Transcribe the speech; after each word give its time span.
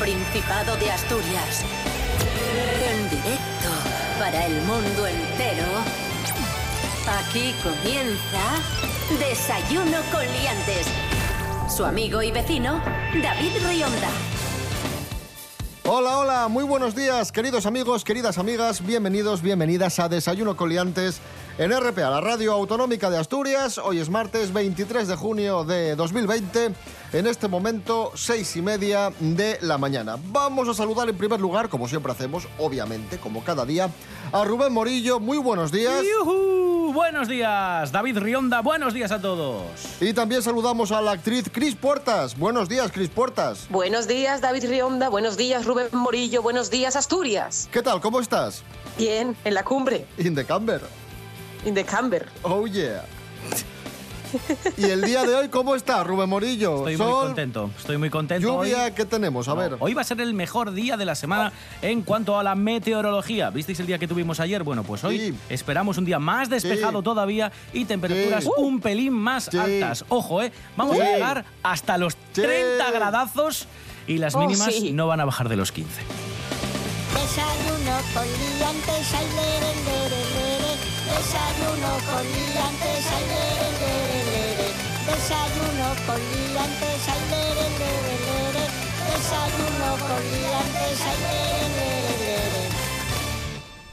Principado 0.00 0.76
de 0.78 0.90
Asturias. 0.90 1.62
En 2.90 3.10
directo 3.10 3.68
para 4.18 4.46
el 4.46 4.54
mundo 4.62 5.06
entero. 5.06 5.66
Aquí 7.06 7.54
comienza 7.62 8.40
Desayuno 9.18 9.98
con 10.10 10.22
Liantes. 10.22 10.86
Su 11.68 11.84
amigo 11.84 12.22
y 12.22 12.32
vecino, 12.32 12.82
David 13.22 13.52
Rionda. 13.68 14.08
Hola, 15.84 16.18
hola, 16.18 16.48
muy 16.48 16.64
buenos 16.64 16.94
días, 16.94 17.30
queridos 17.30 17.66
amigos, 17.66 18.02
queridas 18.02 18.38
amigas, 18.38 18.86
bienvenidos, 18.86 19.42
bienvenidas 19.42 19.98
a 19.98 20.08
Desayuno 20.08 20.56
Coliantes 20.56 21.20
en 21.60 21.78
RPA, 21.78 22.08
la 22.08 22.22
radio 22.22 22.54
autonómica 22.54 23.10
de 23.10 23.18
Asturias. 23.18 23.76
Hoy 23.76 23.98
es 23.98 24.08
martes 24.08 24.50
23 24.50 25.06
de 25.06 25.14
junio 25.14 25.62
de 25.62 25.94
2020, 25.94 26.70
en 27.12 27.26
este 27.26 27.48
momento 27.48 28.12
seis 28.14 28.56
y 28.56 28.62
media 28.62 29.12
de 29.20 29.58
la 29.60 29.76
mañana. 29.76 30.16
Vamos 30.32 30.68
a 30.68 30.74
saludar 30.74 31.10
en 31.10 31.18
primer 31.18 31.38
lugar, 31.38 31.68
como 31.68 31.86
siempre 31.86 32.12
hacemos, 32.12 32.48
obviamente, 32.56 33.18
como 33.18 33.44
cada 33.44 33.66
día, 33.66 33.90
a 34.32 34.42
Rubén 34.42 34.72
Morillo. 34.72 35.20
Muy 35.20 35.36
buenos 35.36 35.70
días. 35.70 36.02
¡Yujú! 36.02 36.94
Buenos 36.94 37.28
días, 37.28 37.92
David 37.92 38.16
Rionda. 38.16 38.62
Buenos 38.62 38.94
días 38.94 39.12
a 39.12 39.20
todos. 39.20 39.62
Y 40.00 40.14
también 40.14 40.42
saludamos 40.42 40.92
a 40.92 41.02
la 41.02 41.10
actriz 41.10 41.50
Cris 41.52 41.74
Puertas. 41.74 42.38
Buenos 42.38 42.70
días, 42.70 42.90
Cris 42.90 43.10
Puertas. 43.10 43.66
Buenos 43.68 44.08
días, 44.08 44.40
David 44.40 44.64
Rionda. 44.66 45.10
Buenos 45.10 45.36
días, 45.36 45.66
Rubén 45.66 45.88
Morillo. 45.92 46.40
Buenos 46.40 46.70
días, 46.70 46.96
Asturias. 46.96 47.68
¿Qué 47.70 47.82
tal? 47.82 48.00
¿Cómo 48.00 48.18
estás? 48.18 48.62
Bien, 48.96 49.36
en 49.44 49.52
la 49.52 49.62
cumbre, 49.62 50.06
In 50.16 50.34
the 50.34 50.46
camber. 50.46 50.80
In 51.64 51.74
the 51.74 51.84
camber. 51.84 52.26
Oh 52.42 52.66
yeah. 52.66 53.04
¿Y 54.76 54.84
el 54.84 55.02
día 55.02 55.24
de 55.24 55.34
hoy 55.34 55.48
cómo 55.48 55.74
está, 55.74 56.04
Rubén 56.04 56.28
Morillo? 56.28 56.76
Estoy 56.88 56.96
Sol, 56.96 57.08
muy 57.08 57.26
contento. 57.26 57.70
Estoy 57.76 57.98
muy 57.98 58.10
contento. 58.10 58.46
Lluvia, 58.46 58.84
hoy. 58.84 58.92
¿qué 58.92 59.04
tenemos? 59.04 59.48
A 59.48 59.54
ver. 59.54 59.76
Hoy 59.80 59.92
va 59.92 60.02
a 60.02 60.04
ser 60.04 60.20
el 60.20 60.34
mejor 60.34 60.70
día 60.72 60.96
de 60.96 61.04
la 61.04 61.16
semana 61.16 61.52
en 61.82 62.02
cuanto 62.02 62.38
a 62.38 62.44
la 62.44 62.54
meteorología. 62.54 63.50
¿Visteis 63.50 63.80
el 63.80 63.86
día 63.88 63.98
que 63.98 64.06
tuvimos 64.06 64.38
ayer? 64.38 64.62
Bueno, 64.62 64.84
pues 64.84 65.02
hoy 65.02 65.18
Sí. 65.18 65.34
esperamos 65.48 65.98
un 65.98 66.04
día 66.04 66.20
más 66.20 66.48
despejado 66.48 67.00
Sí. 67.00 67.04
todavía 67.04 67.50
y 67.72 67.86
temperaturas 67.86 68.44
Sí. 68.44 68.50
un 68.56 68.80
pelín 68.80 69.14
más 69.14 69.48
Sí. 69.50 69.58
altas. 69.58 70.04
Ojo, 70.08 70.42
¿eh? 70.42 70.52
Vamos 70.76 70.94
Sí. 70.96 71.02
a 71.02 71.06
llegar 71.12 71.44
hasta 71.64 71.98
los 71.98 72.12
Sí. 72.12 72.42
30 72.42 72.88
gradazos 72.92 73.66
y 74.06 74.18
las 74.18 74.36
Oh, 74.36 74.40
mínimas 74.42 74.72
sí. 74.72 74.92
no 74.92 75.08
van 75.08 75.18
a 75.18 75.24
bajar 75.24 75.48
de 75.48 75.56
los 75.56 75.72
15. 75.72 76.02
Desayuno 77.14 77.98
con 78.14 78.24
liantes, 78.58 79.14
ay, 79.14 79.26
lere, 79.34 79.74
lere, 79.74 80.10
lere. 80.10 80.39
Desayuno 81.10 81.90
con 82.08 82.24
liantes, 82.34 83.04
ay, 83.16 83.24
lere, 83.32 83.68
lere, 83.80 84.20
lere. 84.30 84.68
Desayuno 85.08 85.88
con 86.06 86.20
liantes, 86.30 87.02
ay, 87.12 87.22
lere, 87.30 87.66
lere, 87.80 88.14
lere. 88.26 88.64
Desayuno 89.10 89.88
con 90.08 90.22
liantes, 90.32 91.00
ay, 91.10 91.18
lere, 91.24 91.66
lere, 91.76 92.14
lere. 92.24 92.62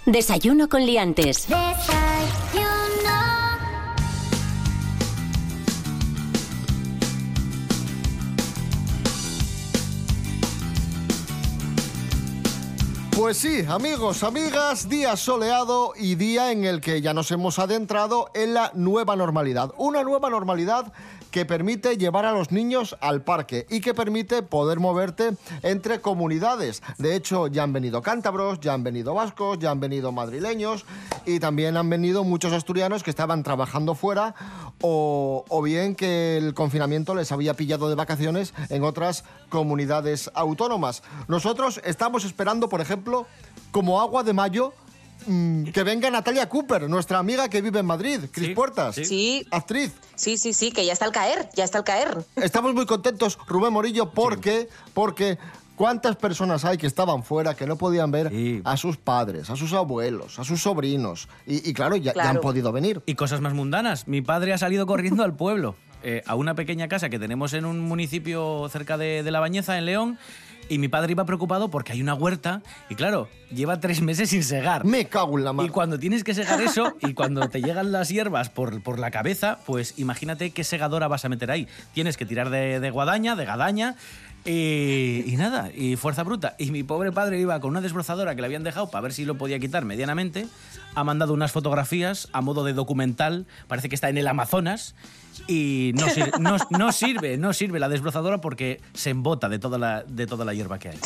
Desayuno 0.05 0.69
con 0.69 0.85
Liantes. 0.85 1.47
Desayuno. 1.47 2.86
Pues 13.17 13.37
sí, 13.37 13.65
amigos, 13.67 14.21
amigas, 14.21 14.89
día 14.89 15.17
soleado 15.17 15.93
y 15.95 16.13
día 16.13 16.51
en 16.51 16.65
el 16.65 16.81
que 16.81 17.01
ya 17.01 17.15
nos 17.15 17.31
hemos 17.31 17.57
adentrado 17.57 18.29
en 18.35 18.53
la 18.53 18.69
nueva 18.75 19.15
normalidad. 19.15 19.73
Una 19.77 20.03
nueva 20.03 20.29
normalidad 20.29 20.93
que 21.37 21.45
permite 21.45 21.97
llevar 21.97 22.25
a 22.25 22.31
los 22.31 22.51
niños 22.51 22.97
al 22.99 23.21
parque 23.21 23.67
y 23.69 23.79
que 23.79 23.93
permite 23.93 24.41
poder 24.41 24.79
moverte 24.79 25.33
entre 25.61 26.01
comunidades. 26.01 26.81
De 26.97 27.15
hecho, 27.15 27.45
ya 27.45 27.61
han 27.61 27.73
venido 27.73 28.01
cántabros, 28.01 28.59
ya 28.59 28.73
han 28.73 28.83
venido 28.83 29.13
vascos, 29.13 29.59
ya 29.59 29.69
han 29.69 29.79
venido 29.79 30.11
madrileños 30.11 30.83
y 31.27 31.39
también 31.39 31.77
han 31.77 31.91
venido 31.91 32.23
muchos 32.23 32.53
asturianos 32.53 33.03
que 33.03 33.11
estaban 33.11 33.43
trabajando 33.43 33.93
fuera 33.93 34.33
o, 34.81 35.61
bien 35.63 35.93
que 35.93 36.37
el 36.37 36.55
confinamiento 36.55 37.13
les 37.13 37.31
había 37.31 37.53
pillado 37.53 37.87
de 37.87 37.93
vacaciones 37.93 38.55
en 38.69 38.83
otras 38.83 39.23
comunidades 39.49 40.31
autónomas. 40.33 41.03
Nosotros 41.27 41.79
estamos 41.83 42.25
esperando, 42.25 42.67
por 42.67 42.81
ejemplo, 42.81 43.27
como 43.69 44.01
agua 44.01 44.23
de 44.23 44.33
mayo, 44.33 44.73
mm, 45.27 45.65
que 45.65 45.83
venga 45.83 46.09
Natalia 46.09 46.49
Cooper, 46.49 46.89
nuestra 46.89 47.19
amiga 47.19 47.49
que 47.49 47.61
vive 47.61 47.79
en 47.79 47.85
Madrid, 47.85 48.19
Cris 48.31 48.47
Sí, 48.47 48.53
Puertas, 48.55 48.95
sí. 48.95 49.45
Actriz. 49.51 49.93
sí, 50.15 50.37
sí, 50.37 50.53
sí, 50.53 50.71
que 50.71 50.85
ya 50.85 50.93
está 50.93 51.05
al 51.05 51.11
caer, 51.11 51.49
ya 51.55 51.63
está 51.63 51.77
al 51.79 51.83
caer. 51.83 52.17
Estamos 52.35 52.73
muy 52.73 52.85
contentos, 52.85 53.37
Rubén 53.47 53.73
Morillo, 53.73 54.09
porque, 54.11 54.67
porque 54.93 55.37
cuántas 55.75 56.15
personas 56.15 56.65
hay 56.65 56.77
que 56.77 56.87
estaban 56.87 57.23
fuera 57.23 57.55
que 57.55 57.67
no 57.67 57.75
podían 57.77 58.09
ver 58.09 58.29
Sí. 58.29 58.61
a 58.63 58.77
sus 58.77 58.97
padres, 58.97 59.49
a 59.49 59.55
sus 59.55 59.73
abuelos, 59.73 60.39
a 60.39 60.43
sus 60.43 60.61
sobrinos. 60.61 61.27
Y, 61.45 61.69
y 61.69 61.73
claro, 61.73 61.95
ya, 61.97 62.13
ya 62.15 62.29
han 62.29 62.41
podido 62.41 62.71
venir. 62.71 63.01
Y 63.05 63.13
cosas 63.15 63.41
más 63.41 63.53
mundanas. 63.53 64.07
Mi 64.07 64.21
padre 64.21 64.53
ha 64.53 64.57
salido 64.57 64.87
corriendo 64.87 65.23
al 65.23 65.35
pueblo, 65.35 65.75
eh, 66.03 66.23
a 66.25 66.33
una 66.35 66.55
pequeña 66.55 66.87
casa 66.87 67.09
que 67.09 67.19
tenemos 67.19 67.53
en 67.53 67.65
un 67.65 67.79
municipio 67.81 68.67
cerca 68.69 68.97
de, 68.97 69.21
de 69.23 69.31
La 69.31 69.39
Bañeza, 69.39 69.77
en 69.77 69.85
León. 69.85 70.17
Y 70.69 70.79
mi 70.79 70.87
padre 70.89 71.11
iba 71.13 71.25
preocupado 71.25 71.69
porque 71.69 71.93
hay 71.93 72.01
una 72.01 72.13
huerta 72.13 72.61
y 72.89 72.95
claro, 72.95 73.29
lleva 73.51 73.79
tres 73.79 74.01
meses 74.01 74.29
sin 74.31 74.43
segar. 74.43 74.83
Me 74.83 75.05
cago 75.05 75.37
en 75.37 75.45
la 75.45 75.51
Y 75.51 75.53
mano. 75.53 75.71
cuando 75.71 75.97
tienes 75.97 76.23
que 76.23 76.33
segar 76.33 76.61
eso 76.61 76.95
y 77.01 77.13
cuando 77.13 77.47
te 77.49 77.61
llegan 77.61 77.91
las 77.91 78.09
hierbas 78.09 78.49
por, 78.49 78.81
por 78.83 78.99
la 78.99 79.09
cabeza, 79.11 79.59
pues 79.65 79.93
imagínate 79.97 80.51
qué 80.51 80.63
segadora 80.63 81.07
vas 81.07 81.23
a 81.23 81.29
meter 81.29 81.51
ahí. 81.51 81.67
Tienes 81.93 82.17
que 82.17 82.25
tirar 82.25 82.49
de, 82.49 82.79
de 82.79 82.89
guadaña, 82.91 83.35
de 83.35 83.45
gadaña 83.45 83.95
y, 84.49 85.35
nada, 85.37 85.69
y 85.75 85.97
fuerza 85.97 86.23
bruta. 86.23 86.55
Y 86.57 86.71
mi 86.71 86.83
pobre 86.83 87.11
padre 87.11 87.39
iba 87.39 87.59
con 87.59 87.71
una 87.71 87.81
desbrozadora 87.81 88.33
que 88.33 88.41
le 88.41 88.47
habían 88.47 88.63
dejado 88.63 88.89
para 88.89 89.01
ver 89.01 89.13
si 89.13 89.25
lo 89.25 89.37
podía 89.37 89.59
quitar 89.59 89.83
medianamente. 89.83 90.47
Ha 90.95 91.03
mandado 91.03 91.33
unas 91.33 91.51
fotografías 91.51 92.29
a 92.31 92.39
modo 92.39 92.63
de 92.63 92.71
documental, 92.73 93.45
parece 93.67 93.89
que 93.89 93.95
está 93.95 94.09
en 94.09 94.17
el 94.17 94.27
Amazonas. 94.27 94.95
Y 95.47 95.91
no 95.95 96.91
sirve, 96.93 97.37
no 97.37 97.53
sirve 97.53 97.79
la 97.79 97.89
desbrozadora 97.89 98.39
porque 98.39 98.79
se 98.93 99.09
embota 99.09 99.49
de 99.49 99.59
toda 99.59 99.77
la, 99.77 100.03
de 100.03 100.25
toda 100.27 100.45
la 100.45 100.53
hierba 100.53 100.79
que 100.79 100.89
hay. 100.89 100.99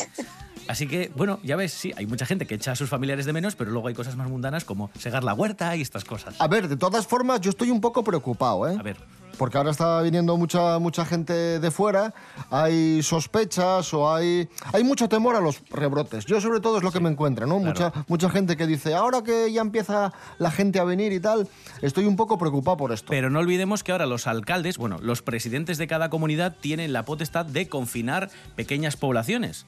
Así 0.67 0.87
que, 0.87 1.11
bueno, 1.15 1.39
ya 1.43 1.55
ves, 1.55 1.73
sí, 1.73 1.91
hay 1.97 2.05
mucha 2.05 2.25
gente 2.25 2.47
que 2.47 2.55
echa 2.55 2.71
a 2.71 2.75
sus 2.75 2.89
familiares 2.89 3.25
de 3.25 3.33
menos, 3.33 3.55
pero 3.55 3.71
luego 3.71 3.87
hay 3.87 3.93
cosas 3.93 4.15
más 4.15 4.29
mundanas 4.29 4.65
como 4.65 4.89
segar 4.97 5.23
la 5.23 5.33
huerta 5.33 5.75
y 5.75 5.81
estas 5.81 6.05
cosas. 6.05 6.35
A 6.39 6.47
ver, 6.47 6.67
de 6.67 6.77
todas 6.77 7.07
formas, 7.07 7.41
yo 7.41 7.49
estoy 7.49 7.71
un 7.71 7.81
poco 7.81 8.03
preocupado, 8.03 8.69
¿eh? 8.69 8.75
A 8.79 8.83
ver. 8.83 8.97
Porque 9.37 9.57
ahora 9.57 9.71
está 9.71 10.01
viniendo 10.01 10.37
mucha, 10.37 10.77
mucha 10.77 11.05
gente 11.05 11.33
de 11.59 11.71
fuera, 11.71 12.13
hay 12.51 13.01
sospechas 13.01 13.93
o 13.93 14.13
hay, 14.13 14.47
hay 14.71 14.83
mucho 14.83 15.09
temor 15.09 15.35
a 15.35 15.41
los 15.41 15.63
rebrotes. 15.69 16.25
Yo 16.25 16.39
sobre 16.41 16.59
todo 16.59 16.77
es 16.77 16.83
lo 16.83 16.91
que 16.91 16.99
me 16.99 17.09
encuentro, 17.09 17.47
¿no? 17.47 17.59
claro. 17.59 17.69
Mucha, 17.69 18.05
mucha 18.07 18.29
gente 18.29 18.55
que 18.55 18.67
dice, 18.67 18.93
ahora 18.93 19.23
que 19.23 19.51
ya 19.51 19.61
empieza 19.61 20.13
la 20.37 20.51
gente 20.51 20.79
a 20.79 20.83
venir 20.83 21.11
y 21.11 21.19
tal, 21.19 21.47
estoy 21.81 22.05
un 22.05 22.17
poco 22.17 22.37
preocupado 22.37 22.77
por 22.77 22.91
esto. 22.91 23.07
Pero 23.09 23.29
no 23.29 23.39
olvidemos 23.39 23.83
que 23.83 23.91
ahora 23.91 24.05
los 24.05 24.27
alcaldes, 24.27 24.77
bueno, 24.77 24.99
los 25.01 25.21
presidentes 25.21 25.77
de 25.77 25.87
cada 25.87 26.09
comunidad 26.09 26.55
tienen 26.59 26.93
la 26.93 27.03
potestad 27.03 27.45
de 27.45 27.67
confinar 27.67 28.29
pequeñas 28.55 28.95
poblaciones. 28.97 29.65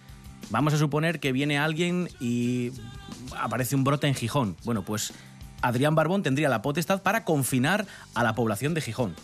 Vamos 0.50 0.74
a 0.74 0.78
suponer 0.78 1.20
que 1.20 1.32
viene 1.32 1.58
alguien 1.58 2.10
y 2.20 2.72
aparece 3.38 3.76
un 3.76 3.84
brote 3.84 4.08
en 4.08 4.16
Gijón. 4.16 4.56
Bueno, 4.64 4.84
pues 4.84 5.14
Adrián 5.62 5.96
Barbón 5.96 6.24
tendría 6.24 6.50
la 6.50 6.62
potestad 6.62 7.02
para 7.02 7.24
confinar 7.24 7.86
a 8.14 8.24
la 8.24 8.36
población 8.36 8.74
de 8.74 8.82
Gijón. 8.82 9.16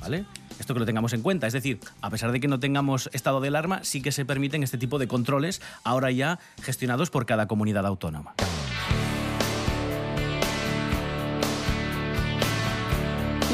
¿Vale? 0.00 0.26
Esto 0.58 0.74
que 0.74 0.80
lo 0.80 0.86
tengamos 0.86 1.12
en 1.12 1.22
cuenta. 1.22 1.46
Es 1.46 1.52
decir, 1.52 1.80
a 2.00 2.10
pesar 2.10 2.30
de 2.30 2.40
que 2.40 2.48
no 2.48 2.60
tengamos 2.60 3.10
estado 3.12 3.40
de 3.40 3.48
alarma, 3.48 3.82
sí 3.82 4.02
que 4.02 4.12
se 4.12 4.24
permiten 4.24 4.62
este 4.62 4.78
tipo 4.78 4.98
de 4.98 5.08
controles 5.08 5.60
ahora 5.82 6.10
ya 6.10 6.38
gestionados 6.62 7.10
por 7.10 7.26
cada 7.26 7.48
comunidad 7.48 7.86
autónoma. 7.86 8.34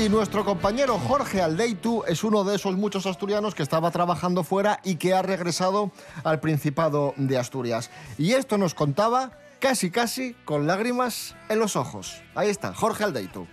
Y 0.01 0.09
nuestro 0.09 0.47
compañero 0.47 0.99
Jorge 0.99 1.43
Aldeitu 1.43 2.05
es 2.09 2.25
uno 2.25 2.43
de 2.43 2.57
esos 2.57 2.75
muchos 2.75 3.05
asturianos 3.05 3.55
que 3.55 3.63
estaba 3.63 3.91
trabajando 3.91 4.45
fuera 4.45 4.81
y 4.83 4.95
que 4.95 5.13
ha 5.13 5.21
regresado 5.21 5.93
al 6.25 6.41
Principado 6.41 7.13
de 7.19 7.37
Asturias. 7.37 7.91
Y 8.17 8.33
esto 8.33 8.57
nos 8.57 8.73
contaba 8.73 9.33
casi 9.59 9.91
casi 9.91 10.33
con 10.47 10.67
lágrimas 10.67 11.37
en 11.51 11.59
los 11.59 11.77
ojos. 11.77 12.23
Ahí 12.35 12.49
está, 12.49 12.73
Jorge 12.73 13.05
Aldeitu. 13.05 13.47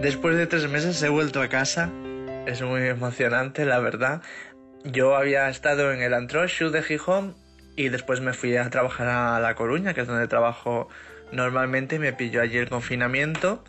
Después 0.00 0.36
de 0.36 0.46
tres 0.46 0.68
meses 0.70 1.02
he 1.02 1.08
vuelto 1.08 1.42
a 1.42 1.48
casa. 1.48 1.90
Es 2.46 2.62
muy 2.62 2.82
emocionante, 2.82 3.64
la 3.64 3.80
verdad. 3.80 4.22
Yo 4.84 5.16
había 5.16 5.48
estado 5.48 5.90
en 5.90 6.00
el 6.00 6.14
Antroshu 6.14 6.70
de 6.70 6.84
Gijón 6.84 7.34
y 7.74 7.88
después 7.88 8.20
me 8.20 8.32
fui 8.32 8.56
a 8.56 8.70
trabajar 8.70 9.08
a 9.08 9.40
La 9.40 9.56
Coruña, 9.56 9.94
que 9.94 10.02
es 10.02 10.06
donde 10.06 10.28
trabajo 10.28 10.86
normalmente. 11.32 11.98
Me 11.98 12.12
pilló 12.12 12.40
allí 12.40 12.58
el 12.58 12.68
confinamiento 12.68 13.64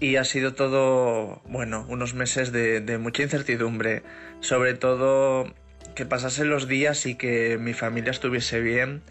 y 0.00 0.16
ha 0.16 0.24
sido 0.24 0.54
todo, 0.54 1.42
bueno, 1.46 1.86
unos 1.88 2.14
meses 2.14 2.52
de, 2.52 2.98
mucha 2.98 3.22
incertidumbre. 3.22 4.02
Sobre 4.40 4.74
todo 4.74 5.52
que 5.94 6.04
pasasen 6.04 6.50
los 6.50 6.68
días 6.68 7.06
y 7.06 7.14
que 7.14 7.58
mi 7.58 7.72
familia 7.72 8.10
estuviese 8.10 8.60
bien 8.60 9.02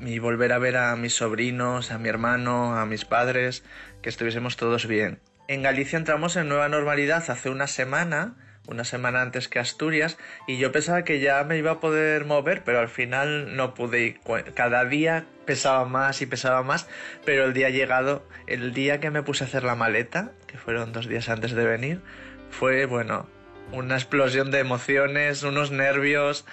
y 0.00 0.18
volver 0.18 0.52
a 0.52 0.58
ver 0.58 0.76
a 0.76 0.94
mis 0.96 1.14
sobrinos, 1.14 1.90
a 1.90 1.98
mi 1.98 2.08
hermano, 2.08 2.76
a 2.76 2.86
mis 2.86 3.04
padres, 3.04 3.64
que 4.02 4.08
estuviésemos 4.08 4.56
todos 4.56 4.86
bien. 4.86 5.18
En 5.48 5.62
Galicia 5.62 5.98
entramos 5.98 6.36
en 6.36 6.48
nueva 6.48 6.68
normalidad 6.68 7.28
hace 7.28 7.50
una 7.50 7.66
semana, 7.66 8.36
una 8.66 8.84
semana 8.84 9.22
antes 9.22 9.48
que 9.48 9.58
Asturias 9.58 10.16
y 10.46 10.58
yo 10.58 10.72
pensaba 10.72 11.02
que 11.02 11.20
ya 11.20 11.42
me 11.44 11.58
iba 11.58 11.72
a 11.72 11.80
poder 11.80 12.24
mover, 12.24 12.62
pero 12.64 12.80
al 12.80 12.88
final 12.88 13.56
no 13.56 13.74
pude. 13.74 14.20
Cada 14.54 14.84
día 14.84 15.24
pesaba 15.44 15.84
más 15.84 16.22
y 16.22 16.26
pesaba 16.26 16.62
más, 16.62 16.88
pero 17.24 17.44
el 17.44 17.52
día 17.52 17.70
llegado, 17.70 18.26
el 18.46 18.72
día 18.72 19.00
que 19.00 19.10
me 19.10 19.22
puse 19.22 19.44
a 19.44 19.46
hacer 19.46 19.64
la 19.64 19.74
maleta, 19.74 20.32
que 20.46 20.58
fueron 20.58 20.92
dos 20.92 21.08
días 21.08 21.28
antes 21.28 21.52
de 21.52 21.64
venir, 21.64 22.00
fue 22.50 22.86
bueno, 22.86 23.26
una 23.72 23.94
explosión 23.94 24.50
de 24.50 24.58
emociones, 24.58 25.42
unos 25.42 25.70
nervios. 25.70 26.44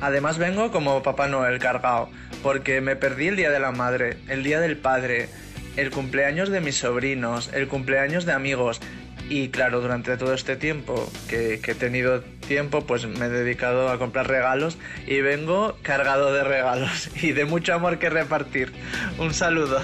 Además 0.00 0.38
vengo 0.38 0.70
como 0.70 1.02
Papá 1.02 1.28
Noel 1.28 1.58
cargado, 1.58 2.10
porque 2.42 2.80
me 2.80 2.96
perdí 2.96 3.28
el 3.28 3.36
Día 3.36 3.50
de 3.50 3.60
la 3.60 3.72
Madre, 3.72 4.18
el 4.28 4.42
Día 4.42 4.60
del 4.60 4.76
Padre, 4.76 5.28
el 5.76 5.90
cumpleaños 5.90 6.50
de 6.50 6.60
mis 6.60 6.78
sobrinos, 6.78 7.52
el 7.52 7.68
cumpleaños 7.68 8.24
de 8.24 8.32
amigos. 8.32 8.80
Y 9.30 9.48
claro, 9.50 9.80
durante 9.80 10.16
todo 10.16 10.34
este 10.34 10.56
tiempo 10.56 11.08
que, 11.28 11.60
que, 11.62 11.70
he 11.70 11.74
tenido 11.76 12.20
tiempo, 12.48 12.84
pues 12.84 13.06
me 13.06 13.26
he 13.26 13.28
dedicado 13.28 13.88
a 13.88 13.96
comprar 13.96 14.26
regalos 14.26 14.76
y 15.06 15.20
vengo 15.20 15.78
cargado 15.82 16.32
de 16.32 16.42
regalos 16.42 17.08
y 17.22 17.30
de 17.30 17.44
mucho 17.44 17.72
amor 17.72 18.00
que 18.00 18.10
repartir. 18.10 18.72
Un 19.18 19.32
saludo. 19.32 19.80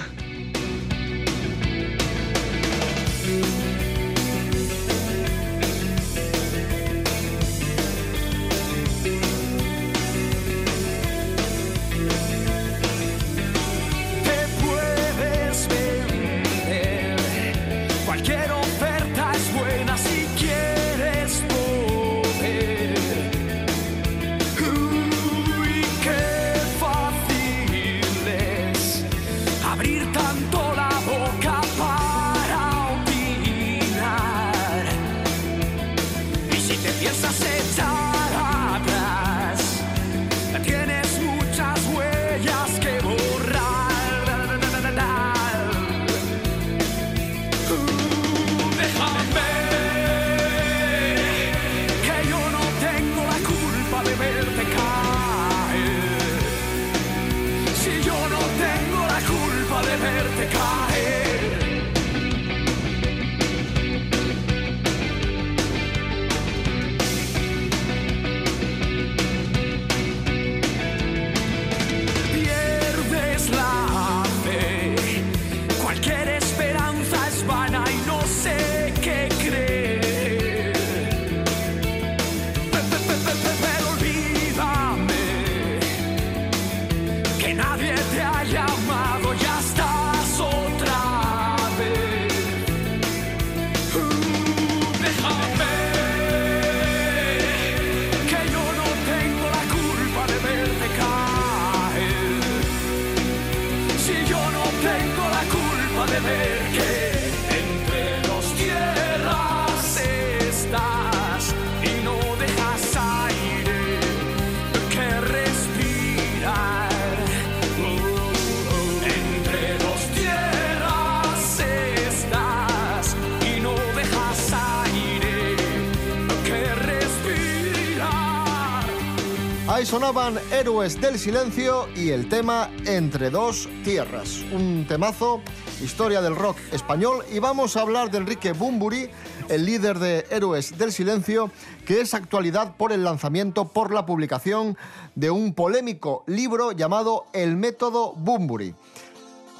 Sonaban 129.85 130.39
Héroes 130.51 130.99
del 130.99 131.19
Silencio 131.19 131.87
y 131.95 132.09
el 132.09 132.27
tema 132.29 132.69
Entre 132.85 133.29
dos 133.29 133.69
tierras. 133.83 134.39
Un 134.51 134.85
temazo, 134.87 135.41
historia 135.83 136.21
del 136.21 136.35
rock 136.35 136.57
español. 136.71 137.23
Y 137.31 137.39
vamos 137.39 137.77
a 137.77 137.81
hablar 137.81 138.09
de 138.09 138.17
Enrique 138.17 138.53
Bumburi, 138.53 139.09
el 139.49 139.65
líder 139.65 139.99
de 139.99 140.25
Héroes 140.31 140.77
del 140.77 140.91
Silencio, 140.91 141.51
que 141.85 142.01
es 142.01 142.13
actualidad 142.13 142.75
por 142.75 142.91
el 142.91 143.03
lanzamiento, 143.03 143.67
por 143.67 143.93
la 143.93 144.05
publicación 144.05 144.77
de 145.15 145.29
un 145.29 145.53
polémico 145.53 146.23
libro 146.25 146.71
llamado 146.71 147.25
El 147.33 147.55
método 147.55 148.13
Bumburi. 148.13 148.73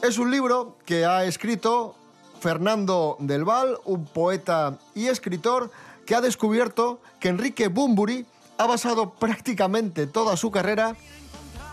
Es 0.01 0.17
un 0.17 0.31
libro 0.31 0.77
que 0.85 1.05
ha 1.05 1.25
escrito 1.25 1.95
Fernando 2.39 3.17
del 3.19 3.45
Val, 3.45 3.77
un 3.85 4.05
poeta 4.05 4.79
y 4.95 5.07
escritor 5.07 5.69
que 6.05 6.15
ha 6.15 6.21
descubierto 6.21 7.01
que 7.19 7.29
Enrique 7.29 7.67
Bumburi 7.67 8.25
ha 8.57 8.65
basado 8.65 9.11
prácticamente 9.11 10.07
toda 10.07 10.37
su 10.37 10.51
carrera 10.51 10.95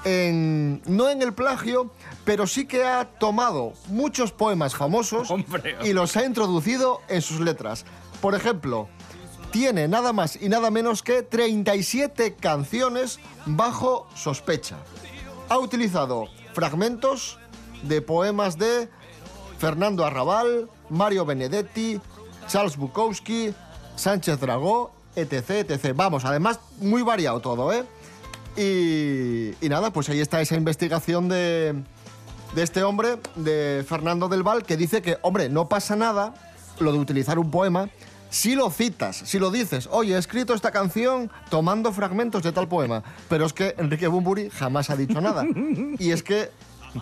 en, 0.04 0.82
no 0.86 1.08
en 1.08 1.22
el 1.22 1.32
plagio, 1.32 1.90
pero 2.24 2.46
sí 2.46 2.66
que 2.66 2.84
ha 2.84 3.04
tomado 3.04 3.72
muchos 3.88 4.32
poemas 4.32 4.74
famosos 4.74 5.32
y 5.82 5.92
los 5.92 6.16
ha 6.16 6.24
introducido 6.24 7.00
en 7.08 7.22
sus 7.22 7.40
letras. 7.40 7.84
Por 8.20 8.34
ejemplo, 8.34 8.88
tiene 9.50 9.88
nada 9.88 10.12
más 10.12 10.36
y 10.40 10.48
nada 10.48 10.70
menos 10.70 11.02
que 11.02 11.22
37 11.22 12.34
canciones 12.34 13.18
bajo 13.46 14.08
sospecha. 14.14 14.76
Ha 15.48 15.58
utilizado 15.58 16.26
fragmentos 16.52 17.38
de 17.82 18.02
poemas 18.02 18.58
de 18.58 18.88
Fernando 19.58 20.04
Arrabal, 20.04 20.68
Mario 20.90 21.24
Benedetti, 21.24 22.00
Charles 22.48 22.76
Bukowski, 22.76 23.54
Sánchez 23.96 24.40
Dragó 24.40 24.92
etc, 25.16 25.70
etc. 25.70 25.92
Vamos, 25.94 26.24
además, 26.24 26.60
muy 26.80 27.02
variado 27.02 27.40
todo, 27.40 27.72
¿eh? 27.72 27.84
Y, 28.56 29.68
nada, 29.68 29.92
pues 29.92 30.08
ahí 30.08 30.20
está 30.20 30.40
esa 30.40 30.56
investigación 30.56 31.28
de, 31.28 31.74
de 32.54 32.62
este 32.62 32.82
hombre, 32.82 33.18
de 33.34 33.84
Fernando 33.88 34.28
del 34.28 34.42
Val, 34.42 34.64
que 34.64 34.76
dice 34.76 35.02
que, 35.02 35.18
hombre, 35.22 35.48
no 35.48 35.68
pasa 35.68 35.96
nada 35.96 36.34
lo 36.78 36.92
de 36.92 36.98
utilizar 36.98 37.38
un 37.38 37.50
poema 37.50 37.88
si 38.34 38.56
lo 38.56 38.68
citas, 38.68 39.22
si 39.26 39.38
lo 39.38 39.52
dices, 39.52 39.88
oye, 39.92 40.16
he 40.16 40.18
escrito 40.18 40.54
esta 40.54 40.72
canción 40.72 41.30
tomando 41.50 41.92
fragmentos 41.92 42.42
de 42.42 42.50
tal 42.50 42.66
poema, 42.66 43.04
pero 43.28 43.46
es 43.46 43.52
que 43.52 43.76
Enrique 43.78 44.08
Bumburi 44.08 44.50
jamás 44.50 44.90
ha 44.90 44.96
dicho 44.96 45.20
nada. 45.20 45.44
Y 46.00 46.10
es 46.10 46.24
que 46.24 46.50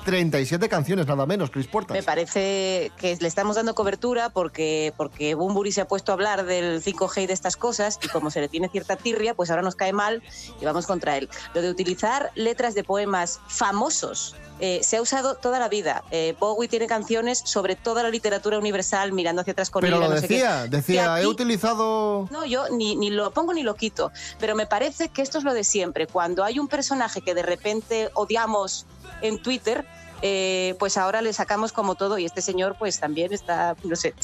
37 0.05 0.69
canciones 0.69 1.07
nada 1.07 1.27
menos, 1.27 1.51
Cris 1.51 1.67
Puertas. 1.67 1.95
Me 1.95 2.03
parece 2.03 2.93
que 2.97 3.17
le 3.21 3.29
estamos 3.29 3.57
dando 3.57 3.75
cobertura 3.75 4.31
porque, 4.31 4.93
porque 4.97 5.35
Bumburi 5.35 5.73
se 5.73 5.83
ha 5.83 5.89
puesto 5.89 6.13
a 6.13 6.15
hablar 6.15 6.45
del 6.45 6.83
5G 6.83 7.23
y 7.23 7.27
de 7.27 7.33
estas 7.33 7.57
cosas 7.57 7.99
y 8.03 8.09
como 8.09 8.31
se 8.31 8.41
le 8.41 8.49
tiene 8.49 8.69
cierta 8.69 8.97
tirria, 8.97 9.35
pues 9.35 9.51
ahora 9.51 9.63
nos 9.63 9.77
cae 9.77 9.93
mal 9.93 10.23
y 10.61 10.65
vamos 10.65 10.87
contra 10.87 11.17
él. 11.17 11.29
Lo 11.55 11.63
de 11.63 11.71
utilizar 11.71 12.31
letras 12.35 12.75
de 12.75 12.85
poemas 12.85 13.41
famosos 13.49 14.35
eh, 14.61 14.81
se 14.85 14.97
ha 14.97 15.03
usado 15.03 15.35
toda 15.35 15.59
la 15.59 15.69
vida. 15.69 16.05
Eh, 16.13 16.37
Bowie 16.39 16.69
tiene 16.69 16.87
canciones 16.87 17.43
sobre 17.45 17.75
toda 17.75 18.05
la 18.05 18.11
literatura 18.11 18.59
universal 18.59 19.13
mirando 19.13 19.41
hacia 19.41 19.53
atrás 19.53 19.71
con 19.71 19.81
Pero 19.81 19.99
lo 19.99 20.09
decía, 20.09 20.69
decía, 20.69 21.21
he 21.21 21.27
utilizado... 21.27 22.29
No, 22.31 22.45
yo 22.45 22.69
ni, 22.69 22.95
ni 22.95 23.11
lo 23.11 23.33
pongo 23.33 23.55
ni 23.55 23.65
lo 23.65 23.75
quito, 23.75 24.13
pero 24.39 24.55
me 24.55 24.67
parece 24.67 25.09
que 25.09 25.21
esto 25.23 25.39
es 25.39 25.45
lo 25.45 25.53
de 25.53 25.65
siempre. 25.65 26.07
Cuando 26.07 26.45
hay 26.45 26.61
un 26.61 26.69
personaje 26.69 27.23
que 27.23 27.35
de 27.35 27.43
repente 27.43 28.11
odiamos 28.15 28.87
en 29.21 29.41
Twitter, 29.41 29.87
eh, 30.25 30.77
pues 30.79 30.97
ahora 30.97 31.21
le 31.21 31.33
sacamos 31.33 31.73
como 31.73 31.97
todo 31.97 32.17
y 32.17 32.25
este 32.25 32.43
señor 32.43 32.77
pues 32.79 33.01
también 33.01 33.33
está, 33.33 33.75
no 33.83 33.97
sé, 33.97 34.15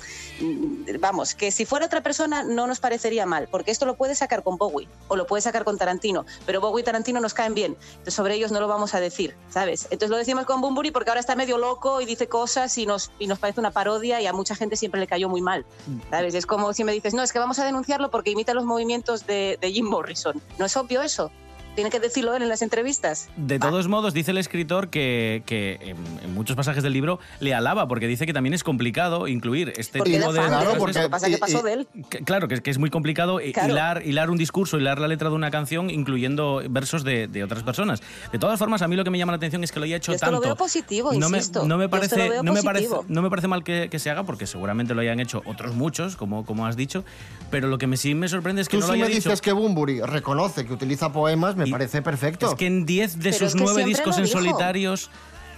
mm, 0.40 1.00
vamos, 1.00 1.34
que 1.34 1.50
si 1.50 1.64
fuera 1.64 1.86
otra 1.86 2.04
persona 2.04 2.44
no 2.44 2.68
nos 2.68 2.78
parecería 2.78 3.26
mal, 3.26 3.48
porque 3.50 3.72
esto 3.72 3.84
lo 3.84 3.96
puede 3.96 4.14
sacar 4.14 4.44
con 4.44 4.58
Bowie 4.58 4.88
o 5.08 5.16
lo 5.16 5.26
puede 5.26 5.42
sacar 5.42 5.64
con 5.64 5.76
Tarantino, 5.76 6.24
pero 6.46 6.60
Bowie 6.60 6.82
y 6.82 6.84
Tarantino 6.84 7.18
nos 7.18 7.34
caen 7.34 7.52
bien, 7.52 7.76
entonces 7.90 8.14
sobre 8.14 8.36
ellos 8.36 8.52
no 8.52 8.60
lo 8.60 8.68
vamos 8.68 8.94
a 8.94 9.00
decir, 9.00 9.34
¿sabes? 9.50 9.88
Entonces 9.90 10.10
lo 10.10 10.16
decimos 10.16 10.46
con 10.46 10.60
Bumburi 10.60 10.92
porque 10.92 11.10
ahora 11.10 11.20
está 11.20 11.34
medio 11.34 11.58
loco 11.58 12.00
y 12.00 12.04
dice 12.04 12.28
cosas 12.28 12.78
y 12.78 12.86
nos, 12.86 13.10
y 13.18 13.26
nos 13.26 13.40
parece 13.40 13.58
una 13.58 13.72
parodia 13.72 14.20
y 14.20 14.26
a 14.28 14.32
mucha 14.32 14.54
gente 14.54 14.76
siempre 14.76 15.00
le 15.00 15.08
cayó 15.08 15.28
muy 15.28 15.40
mal, 15.40 15.66
¿sabes? 16.10 16.32
Es 16.34 16.46
como 16.46 16.72
si 16.74 16.84
me 16.84 16.92
dices, 16.92 17.12
no, 17.12 17.24
es 17.24 17.32
que 17.32 17.40
vamos 17.40 17.58
a 17.58 17.64
denunciarlo 17.64 18.08
porque 18.12 18.30
imita 18.30 18.54
los 18.54 18.64
movimientos 18.64 19.26
de, 19.26 19.58
de 19.60 19.72
Jim 19.72 19.86
Morrison. 19.86 20.40
¿No 20.58 20.66
es 20.66 20.76
obvio 20.76 21.02
eso? 21.02 21.32
Tiene 21.78 21.90
que 21.90 22.00
decirlo 22.00 22.34
él 22.34 22.42
en 22.42 22.48
las 22.48 22.60
entrevistas. 22.60 23.28
De 23.36 23.60
todos 23.60 23.86
modos, 23.86 24.12
dice 24.12 24.32
el 24.32 24.38
escritor 24.38 24.88
que, 24.88 25.44
que 25.46 25.78
en, 25.80 25.96
en 26.24 26.34
muchos 26.34 26.56
pasajes 26.56 26.82
del 26.82 26.92
libro 26.92 27.20
le 27.38 27.54
alaba, 27.54 27.86
porque 27.86 28.08
dice 28.08 28.26
que 28.26 28.32
también 28.32 28.52
es 28.52 28.64
complicado 28.64 29.28
incluir 29.28 29.72
este 29.76 29.98
Porque 29.98 30.18
tipo 30.18 30.32
de... 30.32 30.40
fan, 30.40 30.48
claro, 30.48 30.74
porque- 30.76 30.98
lo 30.98 31.04
que 31.04 31.10
pasa 31.10 31.26
es 31.28 31.34
que 31.34 31.38
pasó 31.38 31.62
de 31.62 31.72
él. 31.72 31.88
Que- 32.10 32.18
Claro, 32.24 32.48
que, 32.48 32.54
es- 32.56 32.60
que 32.62 32.70
es 32.70 32.78
muy 32.78 32.90
complicado 32.90 33.38
Claro. 33.54 33.72
hilar, 33.72 34.02
hilar 34.04 34.28
un 34.30 34.38
discurso, 34.38 34.76
hilar 34.76 34.98
la 34.98 35.06
letra 35.06 35.28
de 35.28 35.36
una 35.36 35.52
canción, 35.52 35.88
incluyendo 35.88 36.62
versos 36.68 37.04
de, 37.04 37.28
de 37.28 37.44
otras 37.44 37.62
personas. 37.62 38.02
De 38.32 38.40
todas 38.40 38.58
formas, 38.58 38.82
a 38.82 38.88
mí 38.88 38.96
lo 38.96 39.04
que 39.04 39.10
me 39.10 39.18
llama 39.18 39.30
la 39.32 39.36
atención 39.36 39.62
es 39.62 39.70
que 39.70 39.78
lo 39.78 39.84
haya 39.84 39.96
hecho 39.96 40.10
Yo 40.10 40.16
esto 40.16 40.26
tanto. 40.26 40.40
lo 40.40 40.44
veo 40.46 40.56
positivo, 40.56 41.12
no 41.12 41.28
me, 41.30 41.38
insisto. 41.38 41.64
no 41.64 41.76
me 41.78 41.82
Yo 41.82 41.84
esto 41.84 41.90
parece, 41.96 42.16
lo 42.16 42.30
veo 42.32 42.42
no 42.42 42.52
me 42.52 42.62
parece, 42.64 42.88
no 43.06 43.22
me 43.22 43.30
parece 43.30 43.46
mal 43.46 43.62
que, 43.62 43.88
que 43.88 43.98
se 44.00 44.10
haga, 44.10 44.24
porque 44.24 44.46
seguramente 44.48 44.94
lo 44.94 45.00
hayan 45.00 45.20
hecho 45.20 45.42
otros 45.46 45.76
muchos, 45.76 46.16
como, 46.16 46.44
como 46.44 46.66
has 46.66 46.76
dicho. 46.76 47.04
Pero 47.52 47.68
lo 47.68 47.78
que 47.78 47.86
me, 47.86 47.96
sí 47.96 48.16
me 48.16 48.28
sorprende 48.28 48.62
es 48.62 48.68
que 48.68 48.78
Tú 48.78 48.80
no 48.80 48.86
lo 48.88 48.92
si 48.94 48.98
haya 48.98 49.08
me 49.08 49.14
dicho. 49.14 49.28
dices 49.30 49.40
que 49.40 49.52
Bumburi 49.52 50.00
reconoce 50.00 50.66
que 50.66 50.72
utiliza 50.72 51.12
poemas, 51.12 51.54
me 51.56 51.64
Parece 51.70 52.02
perfecto. 52.02 52.50
Es 52.50 52.54
que 52.54 52.66
en 52.66 52.86
10 52.86 53.18
de 53.18 53.22
Pero 53.30 53.32
sus 53.34 53.48
es 53.48 53.54
que 53.54 53.60
9 53.60 53.74
siempre 53.74 53.94
discos 53.94 54.18
en 54.18 54.24
dijo. 54.24 54.38
solitarios 54.38 55.10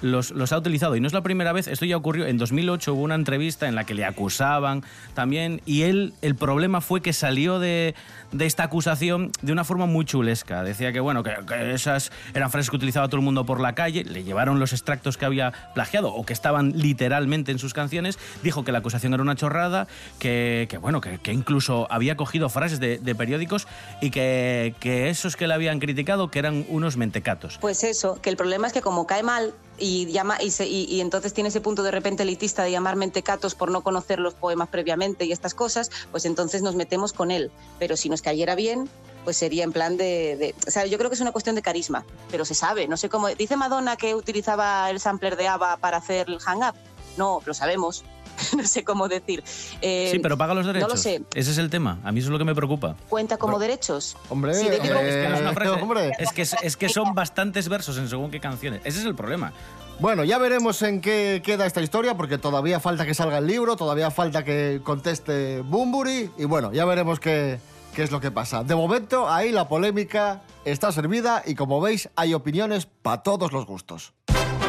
los, 0.03 0.31
los 0.31 0.53
ha 0.53 0.59
utilizado. 0.59 0.97
Y 0.97 1.01
no 1.01 1.07
es 1.07 1.13
la 1.13 1.23
primera 1.23 1.53
vez, 1.53 1.67
esto 1.69 1.85
ya 1.85 1.97
ocurrió. 1.97 2.27
En 2.27 2.39
2008 2.39 2.95
hubo 2.95 3.03
una 3.03 3.15
entrevista 3.15 3.69
en 3.69 3.75
la 3.75 3.85
que 3.85 3.95
le 3.95 4.05
acusaban 4.05 4.83
también. 5.15 5.61
Y 5.67 5.83
él, 5.83 6.15
el 6.23 6.35
problema 6.35 6.81
fue 6.81 7.01
que 7.03 7.13
salió 7.13 7.59
de, 7.59 7.95
de 8.33 8.47
esta 8.47 8.65
acusación 8.65 9.33
de 9.43 9.53
una 9.53 9.65
forma 9.65 9.87
muy 9.87 10.05
chulesca. 10.05 10.63
Decía 10.63 10.93
que, 10.93 11.01
bueno, 11.01 11.23
que, 11.23 11.35
esas 11.75 12.13
eran 12.35 12.51
frases 12.51 12.71
que 12.71 12.77
utilizaba 12.77 13.09
todo 13.09 13.17
el 13.17 13.25
mundo 13.25 13.45
por 13.47 13.61
la 13.61 13.75
calle. 13.75 14.05
Le 14.05 14.25
llevaron 14.25 14.61
los 14.61 14.73
extractos 14.73 15.17
que 15.17 15.25
había 15.25 15.53
plagiado 15.75 16.13
o 16.15 16.25
que 16.25 16.33
estaban 16.33 16.73
literalmente 16.77 17.53
en 17.53 17.59
sus 17.59 17.75
canciones. 17.75 18.19
Dijo 18.43 18.65
que 18.65 18.73
la 18.73 18.79
acusación 18.79 19.15
era 19.15 19.23
una 19.23 19.35
chorrada, 19.35 19.89
que, 20.19 20.67
que 20.71 20.79
bueno, 20.79 21.01
que, 21.01 21.19
que 21.19 21.33
incluso 21.33 21.87
había 21.91 22.17
cogido 22.17 22.49
frases 22.49 22.81
de, 22.81 22.99
de 22.99 23.15
periódicos 23.15 23.67
y 24.01 24.11
que, 24.11 24.75
que 24.81 25.09
esos 25.11 25.37
que 25.37 25.47
le 25.47 25.55
habían 25.55 25.81
criticado 25.81 26.31
que 26.31 26.39
eran 26.39 26.65
unos 26.69 26.97
mentecatos. 26.97 27.59
Pues 27.61 27.85
eso, 27.85 28.21
que 28.23 28.31
el 28.31 28.37
problema 28.37 28.67
es 28.67 28.73
que 28.73 28.81
como 28.83 29.07
cae 29.07 29.23
mal 29.23 29.53
y 29.83 30.07
llama 30.13 30.37
y, 30.43 30.51
se- 30.51 30.69
y 30.69 31.01
entonces 31.01 31.33
tiene 31.33 31.49
ese 31.49 31.63
punto 31.63 31.83
de 31.83 31.91
repente 31.91 32.23
elitista 32.23 32.63
de 32.63 32.71
llamar 32.71 32.97
mentecatos 32.97 33.55
por 33.55 33.71
no 33.71 33.81
conocer 33.81 34.19
los 34.19 34.35
poemas 34.35 34.69
previamente 34.69 35.25
y 35.25 35.33
estas 35.33 35.55
cosas, 35.55 35.91
pues 36.11 36.27
entonces 36.27 36.61
nos 36.61 36.75
metemos 36.75 37.15
con 37.15 37.31
él. 37.31 37.51
Pero 37.79 37.97
si 37.97 38.11
nos 38.11 38.20
cayera 38.23 38.55
bien, 38.55 38.89
pues 39.25 39.37
sería 39.37 39.65
en 39.65 39.73
plan 39.73 39.97
de, 39.97 40.37
de- 40.37 40.55
o 40.67 40.71
sea, 40.71 40.87
yo 40.87 40.97
creo 40.99 41.11
que 41.11 41.15
es 41.15 41.21
una 41.21 41.33
cuestión 41.33 41.55
de 41.57 41.63
carisma, 41.63 42.05
pero 42.31 42.45
se 42.45 42.55
sabe, 42.55 42.89
no 42.89 42.97
sé 42.97 43.09
cómo. 43.09 43.29
Dice 43.29 43.57
Madonna 43.57 43.97
que 43.97 44.15
utilizaba 44.15 44.89
el 44.91 45.01
sampler 45.01 45.37
de 45.37 45.49
ABBA 45.49 45.77
para 45.79 45.99
hacer 45.99 46.29
el 46.29 46.39
hang 46.41 46.59
up. 46.63 46.75
No, 47.17 47.41
lo 47.45 47.53
sabemos. 47.55 48.05
no 48.57 48.65
sé 48.65 48.85
cómo 48.85 49.09
decir. 49.09 49.43
Eh, 49.83 50.09
Sí, 50.13 50.19
pero 50.21 50.39
paga 50.39 50.55
los 50.55 50.65
derechos. 50.65 50.89
No 50.89 50.95
lo 50.95 50.99
sé. 51.01 51.23
Ese 51.35 51.51
es 51.51 51.59
el 51.59 51.69
tema. 51.69 51.99
A 52.05 52.13
mí 52.13 52.21
eso 52.21 52.29
es 52.29 52.33
lo 52.33 52.39
que 52.39 52.45
me 52.45 52.55
preocupa. 52.55 52.97
¿Cuenta 53.11 53.37
como 53.37 53.59
derechos? 53.59 54.17
Hombre, 54.31 54.55
Sí, 54.55 54.63
hombre, 54.63 54.81
digo- 54.81 54.95
Es 54.99 55.15
que 55.17 55.29
no 55.29 55.35
es 55.35 55.41
una 55.43 55.53
frase. 55.53 55.71
hombre. 55.83 56.13
Es 56.19 56.33
que, 56.33 56.43
es 56.67 56.77
que 56.79 56.89
son 56.89 57.15
bastantes 57.15 57.69
versos 57.69 57.99
en 57.99 58.09
según 58.09 58.31
qué 58.31 58.41
canciones. 58.41 58.81
Ese 58.85 59.01
es 59.01 59.05
el 59.05 59.15
problema. 59.15 59.53
Bueno, 59.99 60.25
ya 60.25 60.39
veremos 60.39 60.81
en 60.81 61.03
qué 61.03 61.43
queda 61.45 61.67
esta 61.67 61.83
historia, 61.83 62.17
porque 62.17 62.39
todavía 62.39 62.81
falta 62.81 63.05
que 63.05 63.13
salga 63.13 63.37
el 63.37 63.47
libro, 63.47 63.77
todavía 63.77 64.11
falta 64.11 64.43
que 64.45 64.81
conteste 64.83 65.61
Bumburi, 65.61 66.31
y 66.39 66.45
bueno, 66.47 66.73
ya 66.73 66.87
veremos 66.87 67.21
qué, 67.21 67.59
qué 67.95 68.03
es 68.03 68.11
lo 68.11 68.21
que 68.21 68.31
pasa. 68.31 68.65
De 68.65 68.75
momento, 68.75 69.29
ahí 69.29 69.53
la 69.53 69.69
polémica 69.69 70.43
está 70.65 70.93
servida 70.93 71.43
y 71.47 71.55
como 71.55 71.81
veis, 71.81 72.09
hay 72.17 72.35
opiniones 72.35 72.87
para 72.87 73.23
todos 73.23 73.53
los 73.53 73.67
gustos. 73.67 74.13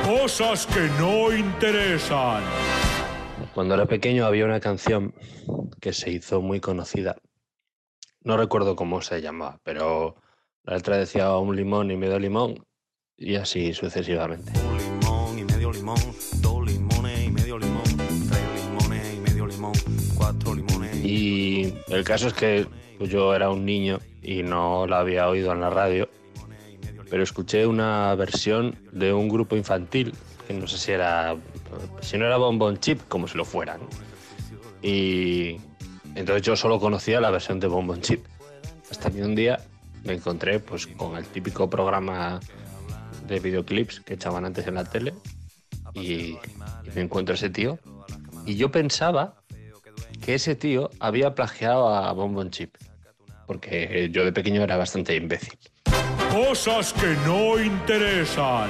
Cosas 0.06 0.66
que 0.66 0.90
no 1.00 1.36
interesan. 1.36 2.44
Cuando 3.54 3.76
era 3.76 3.86
pequeño 3.86 4.26
había 4.26 4.46
una 4.46 4.60
canción 4.60 5.14
que 5.80 5.94
se 5.94 6.10
hizo 6.12 6.42
muy 6.42 6.60
conocida. 6.60 7.16
No 8.24 8.38
recuerdo 8.38 8.76
cómo 8.76 9.02
se 9.02 9.22
llamaba, 9.22 9.60
pero 9.64 10.16
la 10.64 10.76
letra 10.76 10.98
decía 10.98 11.36
un 11.38 11.56
limón 11.56 11.90
y 11.92 11.98
medio 11.98 12.20
limón 12.20 12.64
y 13.18 13.36
así 13.36 13.74
sucesivamente. 13.74 14.52
Un 14.60 14.78
limón 14.78 15.40
y 15.40 15.44
medio 15.44 15.72
limón, 15.72 16.00
dos 16.36 16.66
limones 16.66 17.24
y 17.24 17.32
medio 17.32 17.58
limón, 17.58 17.84
tres 18.30 18.64
limones 18.66 19.14
y 19.16 19.20
medio 19.20 19.48
limón, 19.48 19.74
cuatro 20.16 20.54
limones 20.54 20.96
Y 21.04 21.41
el 21.88 22.04
caso 22.04 22.28
es 22.28 22.34
que 22.34 22.68
pues, 22.98 23.10
yo 23.10 23.34
era 23.34 23.50
un 23.50 23.66
niño 23.66 24.00
y 24.22 24.44
no 24.44 24.88
la 24.88 25.00
había 25.00 25.28
oído 25.28 25.52
en 25.52 25.62
la 25.62 25.70
radio, 25.70 26.10
pero 27.10 27.24
escuché 27.24 27.66
una 27.66 28.14
versión 28.16 28.78
de 28.92 29.14
un 29.14 29.28
grupo 29.28 29.56
infantil, 29.56 30.14
que 30.48 30.54
no 30.54 30.68
sé 30.68 30.78
si 30.78 30.92
era, 30.92 31.36
si 32.02 32.18
no 32.18 32.26
era 32.26 32.38
Bonbon 32.38 32.80
Chip, 32.80 33.02
como 33.08 33.28
si 33.28 33.38
lo 33.38 33.46
fuera. 33.46 33.78
¿no? 33.78 33.88
Y 34.82 35.58
entonces 36.16 36.42
yo 36.44 36.56
solo 36.56 36.80
conocía 36.80 37.20
la 37.20 37.32
versión 37.32 37.60
de 37.60 37.68
Bonbon 37.68 38.02
Chip. 38.02 38.26
Hasta 38.90 39.10
que 39.10 39.24
un 39.24 39.36
día 39.36 39.60
me 40.04 40.14
encontré 40.14 40.60
pues, 40.60 40.88
con 40.88 41.16
el 41.16 41.26
típico 41.26 41.70
programa 41.70 42.40
de 43.28 43.40
videoclips 43.40 44.02
que 44.02 44.16
echaban 44.16 44.46
antes 44.46 44.68
en 44.68 44.76
la 44.76 44.84
tele 44.84 45.14
y, 45.94 46.02
y 46.02 46.40
me 46.96 47.02
encuentro 47.02 47.36
ese 47.36 47.50
tío 47.50 47.80
y 48.46 48.56
yo 48.56 48.72
pensaba 48.72 49.41
que 50.22 50.36
ese 50.36 50.56
tío 50.56 50.90
había 51.00 51.36
plagiado 51.36 51.94
a 51.94 52.12
Bonbon 52.14 52.52
Chip. 52.52 52.76
Porque 53.48 54.10
yo 54.12 54.24
de 54.24 54.32
pequeño 54.32 54.62
era 54.62 54.78
bastante 54.78 55.16
imbécil. 55.16 55.58
Cosas 56.32 56.94
que 56.94 57.08
no 57.26 57.60
interesan. 57.62 58.70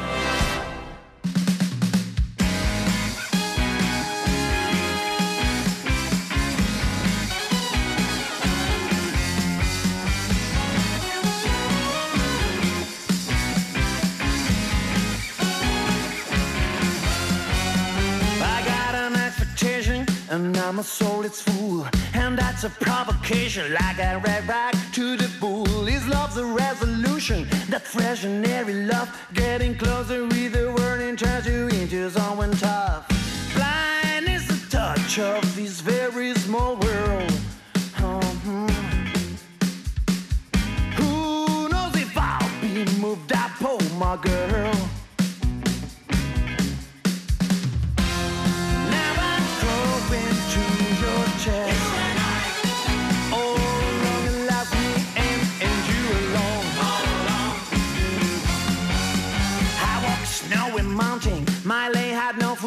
I'm 20.72 20.80
a 20.80 20.84
soul 20.84 21.26
its 21.26 21.42
fool. 21.42 21.86
And 22.14 22.40
that's 22.40 22.64
a 22.64 22.70
provocation, 22.70 23.74
like 23.74 23.98
a 23.98 24.22
red 24.24 24.48
right 24.48 24.74
to 24.94 25.18
the 25.18 25.30
bull. 25.38 25.66
His 25.84 26.08
love's 26.08 26.38
a 26.38 26.46
resolution, 26.46 27.46
that 27.68 27.82
fresh 27.82 28.24
and 28.24 28.48
airy 28.48 28.86
love. 28.86 29.10
Getting 29.34 29.78
closer 29.78 30.24
with 30.24 30.54
the 30.54 30.72
word 30.72 31.18
turns 31.18 31.46
you 31.46 31.68
into 31.68 32.10
someone 32.10 32.52
tough. 32.52 33.06
Blind 33.54 34.30
is 34.30 34.48
the 34.48 34.70
touch 34.70 35.20
of 35.20 35.44
this 35.58 35.82
very 35.82 36.34
small 36.36 36.78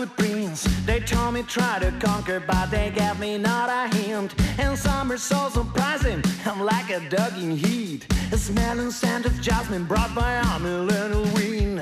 footprints. 0.07 0.65
They 0.85 1.01
told 1.01 1.35
me 1.35 1.43
try 1.43 1.79
to 1.79 1.91
conquer, 1.99 2.41
but 2.41 2.71
they 2.71 2.91
gave 2.91 3.19
me 3.19 3.39
not 3.39 3.69
a 3.71 3.95
hint. 3.97 4.35
And 4.59 4.79
summer 4.79 5.17
so 5.17 5.49
surprising, 5.49 6.23
I'm 6.45 6.61
like 6.61 6.91
a 6.91 7.01
dog 7.09 7.37
in 7.39 7.57
heat. 7.57 8.07
A 8.33 8.39
smelling 8.39 8.91
scent 8.91 9.27
of 9.27 9.41
jasmine 9.41 9.85
brought 9.85 10.15
by 10.15 10.35
a 10.35 10.59
little 10.59 11.23
wind. 11.35 11.81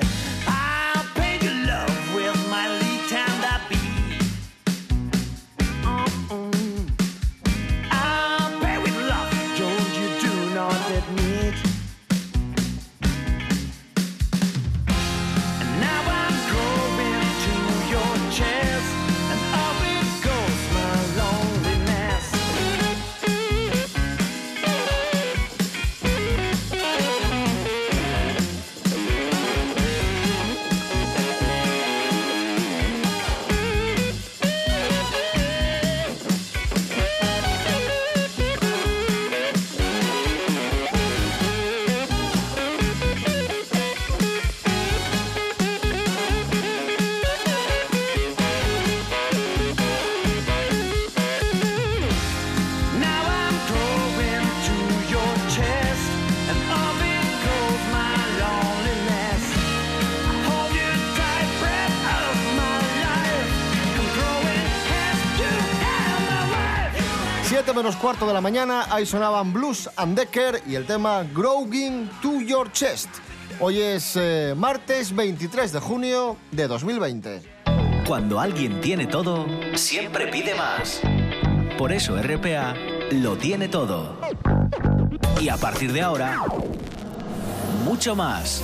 Menos 67.83 67.97
cuarto 67.97 68.25
de 68.25 68.33
la 68.33 68.39
mañana, 68.39 68.85
ahí 68.91 69.05
sonaban 69.05 69.51
Blues 69.51 69.89
and 69.97 70.17
Decker 70.17 70.61
y 70.65 70.75
el 70.75 70.85
tema 70.85 71.25
Growing 71.33 72.09
to 72.21 72.39
Your 72.39 72.71
Chest. 72.71 73.09
Hoy 73.59 73.81
es 73.81 74.15
eh, 74.15 74.53
martes 74.55 75.13
23 75.13 75.73
de 75.73 75.79
junio 75.81 76.37
de 76.51 76.69
2020. 76.69 77.41
Cuando 78.07 78.39
alguien 78.39 78.79
tiene 78.79 79.05
todo, 79.05 79.45
siempre 79.75 80.27
pide 80.27 80.55
más. 80.55 81.01
Por 81.77 81.91
eso 81.91 82.15
RPA 82.15 82.73
lo 83.11 83.35
tiene 83.35 83.67
todo. 83.67 84.17
Y 85.41 85.49
a 85.49 85.57
partir 85.57 85.91
de 85.91 86.03
ahora, 86.03 86.41
mucho 87.83 88.15
más. 88.15 88.63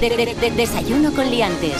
De- 0.00 0.10
de- 0.16 0.34
de- 0.34 0.50
desayuno 0.50 1.12
con 1.12 1.30
liantes. 1.30 1.74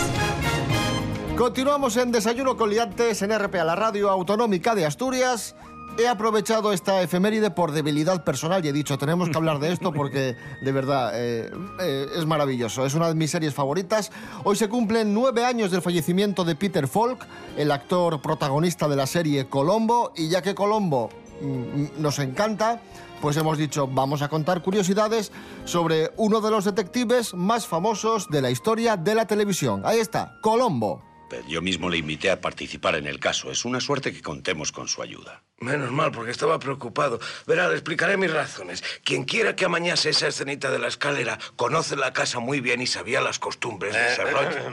Continuamos 1.36 1.96
en 1.96 2.12
Desayuno 2.12 2.56
con 2.56 2.70
Liantes 2.70 3.20
en 3.22 3.32
RPA, 3.36 3.64
la 3.64 3.74
radio 3.74 4.08
autonómica 4.10 4.74
de 4.74 4.86
Asturias. 4.86 5.56
He 5.98 6.08
aprovechado 6.08 6.72
esta 6.72 7.02
efeméride 7.02 7.50
por 7.50 7.70
debilidad 7.72 8.24
personal 8.24 8.64
y 8.64 8.68
he 8.68 8.72
dicho, 8.72 8.98
tenemos 8.98 9.28
que 9.30 9.36
hablar 9.36 9.58
de 9.60 9.72
esto 9.72 9.92
porque 9.92 10.36
de 10.60 10.72
verdad 10.72 11.12
eh, 11.14 11.50
eh, 11.80 12.06
es 12.16 12.26
maravilloso. 12.26 12.84
Es 12.86 12.94
una 12.94 13.08
de 13.08 13.14
mis 13.14 13.30
series 13.30 13.54
favoritas. 13.54 14.10
Hoy 14.44 14.56
se 14.56 14.68
cumplen 14.68 15.12
nueve 15.14 15.44
años 15.44 15.70
del 15.70 15.82
fallecimiento 15.82 16.44
de 16.44 16.56
Peter 16.56 16.88
Falk, 16.88 17.26
el 17.56 17.70
actor 17.70 18.20
protagonista 18.22 18.88
de 18.88 18.96
la 18.96 19.06
serie 19.06 19.46
Colombo. 19.46 20.12
Y 20.16 20.28
ya 20.28 20.42
que 20.42 20.54
Colombo 20.54 21.10
mm, 21.40 22.00
nos 22.02 22.18
encanta, 22.18 22.80
pues 23.24 23.38
hemos 23.38 23.56
dicho, 23.56 23.86
vamos 23.86 24.20
a 24.20 24.28
contar 24.28 24.60
curiosidades 24.60 25.32
sobre 25.64 26.10
uno 26.18 26.42
de 26.42 26.50
los 26.50 26.66
detectives 26.66 27.32
más 27.32 27.66
famosos 27.66 28.28
de 28.28 28.42
la 28.42 28.50
historia 28.50 28.98
de 28.98 29.14
la 29.14 29.26
televisión. 29.26 29.80
Ahí 29.82 29.98
está, 29.98 30.38
Colombo. 30.42 31.02
Yo 31.48 31.62
mismo 31.62 31.88
le 31.88 31.96
invité 31.96 32.30
a 32.30 32.42
participar 32.42 32.96
en 32.96 33.06
el 33.06 33.18
caso. 33.18 33.50
Es 33.50 33.64
una 33.64 33.80
suerte 33.80 34.12
que 34.12 34.20
contemos 34.20 34.72
con 34.72 34.88
su 34.88 35.00
ayuda. 35.00 35.42
Menos 35.58 35.90
mal, 35.90 36.12
porque 36.12 36.32
estaba 36.32 36.58
preocupado. 36.58 37.18
Verá, 37.46 37.66
le 37.68 37.76
explicaré 37.76 38.18
mis 38.18 38.30
razones. 38.30 38.84
Quien 39.02 39.24
quiera 39.24 39.56
que 39.56 39.64
amañase 39.64 40.10
esa 40.10 40.28
escenita 40.28 40.70
de 40.70 40.78
la 40.78 40.88
escalera 40.88 41.38
conoce 41.56 41.96
la 41.96 42.12
casa 42.12 42.40
muy 42.40 42.60
bien 42.60 42.82
y 42.82 42.86
sabía 42.86 43.22
las 43.22 43.38
costumbres 43.38 43.94
de 43.94 44.16
Sir 44.16 44.34
Roger. 44.34 44.70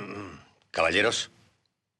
Caballeros, 0.72 1.32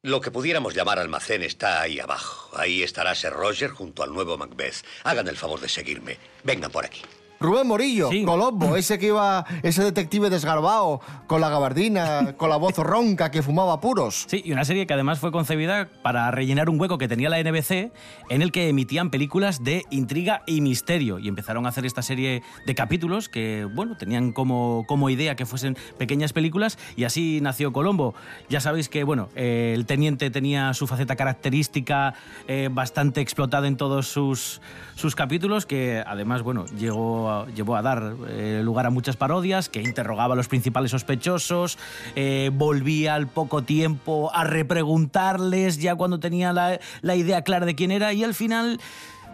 lo 0.04 0.20
que 0.20 0.32
pudiéramos 0.32 0.74
llamar 0.74 0.98
almacén 0.98 1.44
está 1.44 1.82
ahí 1.82 2.00
abajo. 2.00 2.50
Ahí 2.58 2.82
estará 2.82 3.14
Sir 3.14 3.34
Roger 3.34 3.70
junto 3.70 4.02
al 4.02 4.12
nuevo 4.12 4.38
Macbeth. 4.38 4.84
Hagan 5.04 5.28
el 5.28 5.38
favor 5.38 5.60
de 5.60 5.70
seguirme. 5.70 6.18
Vengan 6.44 6.72
por 6.72 6.86
aquí. 6.86 7.02
Rubén 7.42 7.68
Morillo, 7.68 8.10
Colombo, 8.26 8.76
ese 8.78 9.00
que 9.00 9.08
iba, 9.08 9.46
ese 9.64 9.84
detective 9.84 10.30
desgarbado, 10.30 11.02
con 11.28 11.42
la 11.42 11.50
gabardina, 11.50 12.36
con 12.38 12.50
la 12.50 12.58
voz 12.58 12.78
ronca 12.78 13.32
que 13.32 13.42
fumaba 13.42 13.82
puros. 13.82 14.26
Sí, 14.28 14.42
y 14.46 14.52
una 14.52 14.64
serie 14.64 14.86
que 14.86 14.94
además 14.94 15.18
fue 15.20 15.32
concebida 15.32 15.90
para 16.04 16.30
rellenar 16.30 16.70
un 16.70 16.80
hueco 16.80 16.98
que 17.00 17.08
tenía 17.08 17.30
la 17.30 17.42
NBC 17.42 17.92
en 18.30 18.42
el 18.42 18.52
que 18.52 18.70
emitían 18.70 19.10
películas 19.10 19.64
de 19.64 19.84
intriga 19.90 20.44
y 20.46 20.62
misterio. 20.62 21.18
Y 21.18 21.28
empezaron 21.28 21.66
a 21.66 21.70
hacer 21.70 21.86
esta 21.86 22.04
serie 22.04 22.44
de 22.68 22.76
capítulos 22.76 23.28
que, 23.28 23.68
bueno, 23.74 23.98
tenían 23.98 24.32
como, 24.34 24.86
como 24.88 25.10
idea 25.10 25.36
que 25.36 25.48
fuesen 25.48 25.76
pequeñas 25.98 26.34
películas 26.34 26.78
y 26.96 27.06
así 27.06 27.40
nació 27.42 27.74
Colombo. 27.74 28.14
Ya 28.50 28.62
sabéis 28.62 28.88
que, 28.88 29.04
bueno, 29.04 29.30
eh, 29.36 29.74
el 29.76 29.88
teniente 29.88 30.30
tenía 30.30 30.74
su 30.76 30.86
faceta 30.86 31.16
característica 31.16 32.14
eh, 32.48 32.70
bastante 32.72 33.22
explotada 33.22 33.68
en 33.68 33.78
todos 33.78 34.08
sus, 34.08 34.62
sus 34.96 35.16
capítulos, 35.16 35.66
que 35.66 36.04
además, 36.06 36.44
bueno, 36.44 36.66
llegó 36.78 37.30
a- 37.30 37.31
llevó 37.56 37.76
a 37.76 37.82
dar 37.82 38.16
eh, 38.28 38.62
lugar 38.64 38.86
a 38.86 38.90
muchas 38.90 39.18
parodias, 39.18 39.70
que 39.70 39.82
interrogaba 39.82 40.34
a 40.34 40.38
los 40.38 40.48
principales 40.48 40.92
sospechosos, 40.92 41.78
eh, 42.16 42.52
volvía 42.54 43.16
al 43.16 43.28
poco 43.28 43.64
tiempo 43.64 44.32
a 44.34 44.44
repreguntarles 44.44 45.78
ya 45.78 45.96
cuando 45.96 46.20
tenía 46.20 46.54
la, 46.54 46.80
la 47.02 47.16
idea 47.16 47.44
clara 47.44 47.66
de 47.66 47.76
quién 47.76 47.92
era 47.92 48.14
y 48.14 48.24
al 48.24 48.34
final... 48.34 48.80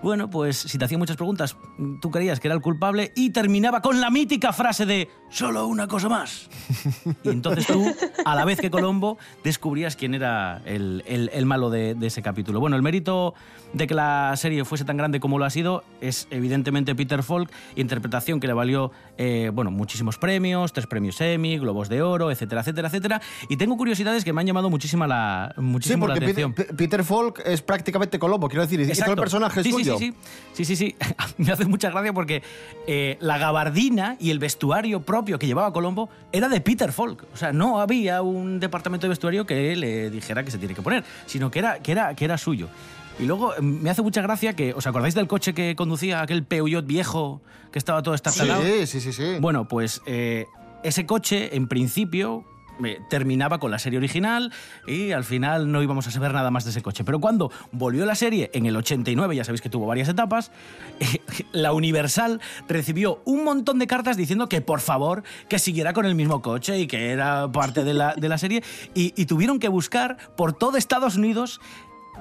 Bueno, 0.03 0.29
pues 0.29 0.57
si 0.57 0.77
te 0.77 0.85
hacía 0.85 0.97
muchas 0.97 1.17
preguntas, 1.17 1.57
tú 2.01 2.11
creías 2.11 2.39
que 2.39 2.47
era 2.47 2.55
el 2.55 2.61
culpable 2.61 3.11
y 3.15 3.31
terminaba 3.31 3.81
con 3.81 3.99
la 3.99 4.09
mítica 4.11 4.53
frase 4.53 4.85
de 4.85 5.09
solo 5.29 5.67
una 5.67 5.87
cosa 5.87 6.07
más. 6.07 6.49
Y 7.23 7.29
entonces 7.29 7.65
tú, 7.65 7.83
a 8.23 8.35
la 8.35 8.45
vez 8.45 8.61
que 8.61 8.69
Colombo, 8.69 9.17
descubrías 9.43 9.95
quién 9.95 10.13
era 10.13 10.61
el, 10.65 11.03
el- 11.07 11.29
el 11.33 11.45
malo 11.45 11.69
de, 11.69 11.95
de 11.95 12.07
ese 12.07 12.21
capítulo. 12.21 12.59
Bueno, 12.59 12.75
el 12.75 12.83
mérito 12.83 13.33
de 13.73 13.87
que 13.87 13.95
la 13.95 14.33
serie 14.37 14.63
fuese 14.65 14.85
tan 14.85 14.97
grande 14.97 15.19
como 15.19 15.39
lo 15.39 15.45
ha 15.45 15.49
sido 15.49 15.83
es 15.99 16.27
evidentemente 16.29 16.95
Peter 16.95 17.21
Falk, 17.23 17.51
interpretación 17.75 18.39
que 18.39 18.47
le 18.47 18.53
valió 18.53 18.91
eh, 19.17 19.51
bueno, 19.53 19.71
muchísimos 19.71 20.17
premios, 20.17 20.73
tres 20.73 20.87
premios 20.87 21.19
Emmy, 21.21 21.57
Globos 21.57 21.89
de 21.89 22.01
Oro, 22.01 22.31
etcétera, 22.31 22.61
etcétera, 22.61 22.87
etcétera. 22.87 23.21
Y 23.49 23.57
tengo 23.57 23.75
curiosidades 23.77 24.23
que 24.23 24.31
me 24.31 24.41
han 24.41 24.47
llamado 24.47 24.69
muchísima 24.69 25.07
la, 25.07 25.51
Sí, 25.55 25.61
muchísimo 25.61 26.07
la 26.07 26.13
porque 26.13 26.27
Peter, 26.27 26.45
atención. 26.45 26.53
P- 26.67 26.73
Peter 26.75 27.03
Falk 27.03 27.41
es 27.45 27.61
prácticamente 27.61 28.19
Colombo, 28.19 28.47
quiero 28.47 28.61
decir, 28.61 28.77
todo 28.79 28.85
el 28.85 28.91
Exacto. 28.91 29.15
personaje 29.21 29.63
sí, 29.63 29.71
sí, 29.73 29.86
Sí, 29.95 30.13
sí, 30.53 30.65
sí, 30.65 30.65
sí, 30.65 30.75
sí. 30.75 30.95
Me 31.37 31.51
hace 31.51 31.65
mucha 31.65 31.89
gracia 31.89 32.13
porque 32.13 32.41
eh, 32.87 33.17
la 33.19 33.37
gabardina 33.37 34.17
y 34.19 34.31
el 34.31 34.39
vestuario 34.39 35.01
propio 35.01 35.39
que 35.39 35.47
llevaba 35.47 35.71
Colombo 35.71 36.09
era 36.31 36.49
de 36.49 36.61
Peter 36.61 36.91
Falk. 36.91 37.25
O 37.33 37.37
sea, 37.37 37.53
no 37.53 37.79
había 37.79 38.21
un 38.21 38.59
departamento 38.59 39.05
de 39.05 39.09
vestuario 39.09 39.45
que 39.45 39.75
le 39.75 40.09
dijera 40.09 40.43
que 40.43 40.51
se 40.51 40.57
tiene 40.57 40.73
que 40.73 40.81
poner, 40.81 41.03
sino 41.25 41.51
que 41.51 41.59
era, 41.59 41.79
que 41.79 41.91
era, 41.91 42.15
que 42.15 42.25
era 42.25 42.37
suyo. 42.37 42.69
Y 43.19 43.25
luego 43.25 43.53
eh, 43.53 43.61
me 43.61 43.89
hace 43.89 44.01
mucha 44.01 44.21
gracia 44.21 44.55
que, 44.55 44.73
¿os 44.73 44.85
acordáis 44.87 45.15
del 45.15 45.27
coche 45.27 45.53
que 45.53 45.75
conducía 45.75 46.21
aquel 46.21 46.43
Peugeot 46.43 46.85
viejo 46.85 47.41
que 47.71 47.79
estaba 47.79 48.03
todo 48.03 48.13
estartalado? 48.13 48.63
Sí, 48.63 48.87
sí, 48.87 49.01
sí, 49.01 49.13
sí. 49.13 49.37
Bueno, 49.39 49.67
pues 49.67 50.01
eh, 50.05 50.45
ese 50.83 51.05
coche, 51.05 51.55
en 51.55 51.67
principio, 51.67 52.45
terminaba 53.09 53.59
con 53.59 53.71
la 53.71 53.79
serie 53.79 53.97
original 53.97 54.51
y 54.87 55.11
al 55.11 55.23
final 55.23 55.71
no 55.71 55.81
íbamos 55.81 56.07
a 56.07 56.11
saber 56.11 56.33
nada 56.33 56.51
más 56.51 56.63
de 56.63 56.71
ese 56.71 56.81
coche. 56.81 57.03
Pero 57.03 57.19
cuando 57.19 57.51
volvió 57.71 58.05
la 58.05 58.15
serie 58.15 58.49
en 58.53 58.65
el 58.65 58.75
89, 58.75 59.35
ya 59.35 59.43
sabéis 59.43 59.61
que 59.61 59.69
tuvo 59.69 59.85
varias 59.85 60.09
etapas, 60.09 60.51
la 61.51 61.73
Universal 61.73 62.41
recibió 62.67 63.21
un 63.25 63.43
montón 63.43 63.79
de 63.79 63.87
cartas 63.87 64.17
diciendo 64.17 64.49
que 64.49 64.61
por 64.61 64.81
favor 64.81 65.23
que 65.49 65.59
siguiera 65.59 65.93
con 65.93 66.05
el 66.05 66.15
mismo 66.15 66.41
coche 66.41 66.79
y 66.79 66.87
que 66.87 67.11
era 67.11 67.51
parte 67.51 67.83
de 67.83 67.93
la, 67.93 68.15
de 68.15 68.29
la 68.29 68.37
serie 68.37 68.63
y, 68.93 69.13
y 69.19 69.25
tuvieron 69.25 69.59
que 69.59 69.69
buscar 69.69 70.17
por 70.35 70.53
todo 70.53 70.77
Estados 70.77 71.15
Unidos 71.15 71.59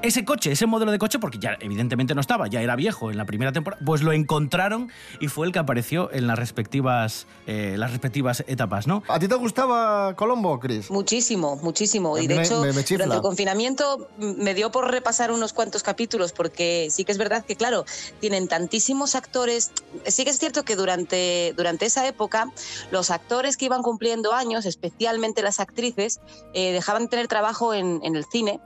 ese 0.03 0.25
coche, 0.25 0.53
ese 0.53 0.67
modelo 0.67 0.93
de 0.93 0.99
coche, 0.99 1.19
porque 1.19 1.39
ya 1.39 1.57
evidentemente 1.61 2.15
no 2.15 2.21
estaba, 2.21 2.47
ya 2.49 2.61
era 2.61 2.77
viejo 2.77 3.11
en 3.11 3.17
la 3.17 3.25
primera 3.25 3.51
temporada, 3.53 3.83
pues 3.85 4.03
lo 4.03 4.13
encontraron 4.13 4.91
y 5.21 5.29
fue 5.29 5.47
el 5.47 5.53
que 5.53 5.59
apareció 5.59 6.13
en 6.13 6.27
las 6.27 6.39
respectivas, 6.39 7.27
eh, 7.47 7.75
las 7.79 7.91
respectivas 7.91 8.45
etapas, 8.47 8.87
¿no? 8.87 9.03
¿A 9.09 9.19
ti 9.19 9.27
te 9.27 9.35
gustaba 9.35 10.15
Colombo, 10.15 10.61
Chris? 10.61 10.91
Muchísimo, 10.91 11.57
muchísimo. 11.57 12.17
A 12.17 12.21
Y 12.21 12.27
de 12.27 12.37
me- 12.37 12.43
hecho, 12.45 12.61
me- 12.63 12.73
me 12.73 12.85
chifla. 12.85 13.05
durante 13.07 13.17
el 13.17 13.23
confinamiento 13.23 14.09
me 14.19 14.55
dio 14.55 14.71
por 14.71 14.91
repasar 14.91 15.33
unos 15.33 15.53
cuantos 15.53 15.83
capítulos, 15.83 16.33
porque 16.33 16.89
sí 16.91 17.05
que 17.05 17.13
es 17.13 17.19
verdad 17.19 17.45
que, 17.45 17.57
claro, 17.57 17.85
tienen 18.21 18.49
tantísimos 18.49 19.15
actores. 19.15 19.73
Sí 20.07 20.25
que 20.25 20.31
es 20.31 20.39
cierto 20.39 20.65
que 20.65 20.77
durante, 20.77 21.53
durante 21.57 21.87
esa 21.87 22.07
época, 22.07 22.51
los 22.91 23.11
actores 23.11 23.57
que 23.57 23.65
iban 23.65 23.83
cumpliendo 23.83 24.33
años, 24.35 24.67
especialmente 24.67 25.43
las 25.43 25.59
actrices, 25.59 26.21
eh, 26.55 26.73
dejaban 26.73 27.05
de 27.05 27.09
tener 27.09 27.29
trabajo 27.29 27.75
en, 27.75 28.01
en 28.05 28.15
el 28.15 28.25
cine. 28.25 28.61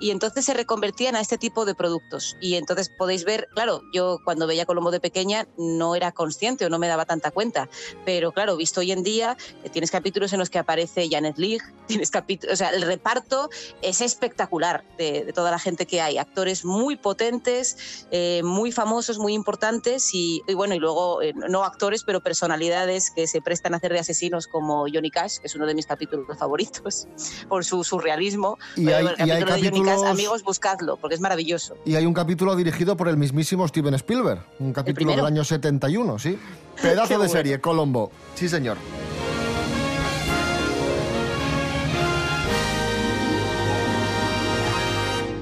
Y 0.00 0.10
entonces 0.10 0.44
se 0.44 0.54
reconvertían 0.54 1.16
a 1.16 1.20
este 1.20 1.38
tipo 1.38 1.64
de 1.64 1.74
productos. 1.74 2.36
Y 2.40 2.54
entonces 2.56 2.88
podéis 2.88 3.24
ver, 3.24 3.48
claro, 3.54 3.82
yo 3.92 4.18
cuando 4.24 4.46
veía 4.46 4.66
Colombo 4.66 4.90
de 4.90 5.00
pequeña 5.00 5.46
no 5.56 5.94
era 5.94 6.12
consciente 6.12 6.66
o 6.66 6.68
no 6.68 6.78
me 6.78 6.88
daba 6.88 7.04
tanta 7.06 7.30
cuenta. 7.30 7.68
Pero 8.04 8.32
claro, 8.32 8.56
visto 8.56 8.80
hoy 8.80 8.92
en 8.92 9.02
día, 9.02 9.36
eh, 9.62 9.68
tienes 9.70 9.90
capítulos 9.90 10.32
en 10.32 10.38
los 10.38 10.50
que 10.50 10.58
aparece 10.58 11.08
Janet 11.10 11.38
Leigh, 11.38 11.60
tienes 11.86 12.10
capítulos, 12.10 12.54
o 12.54 12.56
sea, 12.56 12.70
el 12.70 12.82
reparto 12.82 13.48
es 13.82 14.00
espectacular 14.00 14.84
de, 14.98 15.24
de 15.24 15.32
toda 15.32 15.50
la 15.50 15.58
gente 15.58 15.86
que 15.86 16.00
hay. 16.00 16.18
Actores 16.18 16.64
muy 16.64 16.96
potentes, 16.96 18.06
eh, 18.10 18.42
muy 18.44 18.72
famosos, 18.72 19.18
muy 19.18 19.32
importantes 19.34 20.12
y, 20.12 20.42
y 20.46 20.54
bueno, 20.54 20.74
y 20.74 20.78
luego 20.78 21.22
eh, 21.22 21.32
no 21.34 21.64
actores, 21.64 22.02
pero 22.04 22.20
personalidades 22.20 23.10
que 23.10 23.26
se 23.26 23.40
prestan 23.40 23.74
a 23.74 23.78
hacer 23.78 23.92
de 23.92 23.98
asesinos 24.00 24.46
como 24.46 24.86
Johnny 24.92 25.10
Cash, 25.10 25.38
que 25.38 25.46
es 25.46 25.54
uno 25.54 25.66
de 25.66 25.74
mis 25.74 25.86
capítulos 25.86 26.26
favoritos 26.38 27.06
por 27.48 27.64
su 27.64 27.84
surrealismo. 27.84 28.58
Y 28.76 28.88
hay- 28.90 29.06
el 29.06 29.28
y 29.28 29.30
hay 29.30 29.42
capítulo 29.44 29.83
amigos, 29.88 30.42
buscadlo, 30.42 30.96
porque 30.96 31.14
es 31.14 31.20
maravilloso. 31.20 31.76
Y 31.84 31.94
hay 31.94 32.06
un 32.06 32.14
capítulo 32.14 32.56
dirigido 32.56 32.96
por 32.96 33.08
el 33.08 33.16
mismísimo 33.16 33.66
Steven 33.66 33.94
Spielberg, 33.94 34.44
un 34.58 34.72
capítulo 34.72 35.10
del 35.12 35.24
año 35.24 35.44
71, 35.44 36.18
sí. 36.18 36.38
Pedazo 36.82 37.08
de 37.12 37.16
bueno. 37.16 37.32
serie, 37.32 37.60
Colombo. 37.60 38.10
Sí, 38.34 38.48
señor. 38.48 38.76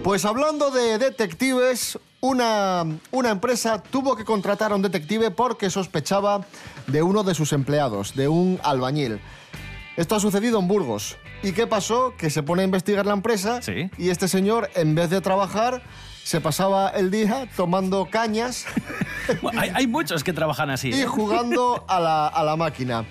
Pues 0.03 0.25
hablando 0.25 0.73
de 0.73 0.99
detectives, 0.99 1.97
una, 2.21 2.85
una 3.13 3.31
empresa 3.31 3.81
tuvo 3.81 4.17
que 4.17 4.25
contratar 4.25 4.73
a 4.73 4.75
un 4.75 4.83
detective 4.83 5.31
porque 5.31 5.71
sospechaba 5.71 6.45
de 6.89 7.03
uno 7.03 7.23
de 7.23 7.35
sus 7.35 7.53
empleados, 7.53 8.15
de 8.17 8.27
un 8.27 8.59
albañil. 8.65 9.21
Esto 9.97 10.17
ha 10.17 10.21
sucedido 10.21 10.59
en 10.59 10.67
Burgos. 10.67 11.19
¿Y 11.43 11.53
qué 11.53 11.67
pasó? 11.67 12.15
Que 12.17 12.31
se 12.31 12.43
pone 12.43 12.63
a 12.63 12.65
investigar 12.65 13.05
la 13.05 13.15
empresa 13.15 13.61
y 13.99 14.11
este 14.11 14.29
señor, 14.29 14.71
en 14.75 14.95
vez 14.95 15.11
de 15.11 15.21
trabajar, 15.21 15.83
se 16.23 16.41
pasaba 16.41 16.89
el 16.91 17.11
día 17.11 17.49
tomando 17.57 18.07
cañas 18.09 18.65
Bueno, 19.43 19.61
hay, 19.61 19.71
hay 19.75 19.87
muchos 19.89 20.23
que 20.23 20.33
trabajan 20.33 20.71
así. 20.71 20.91
y 20.91 21.01
¿eh? 21.01 21.07
jugando 21.07 21.85
a 21.89 21.99
la, 22.01 22.29
a 22.29 22.45
la 22.45 22.57
máquina. 22.57 23.05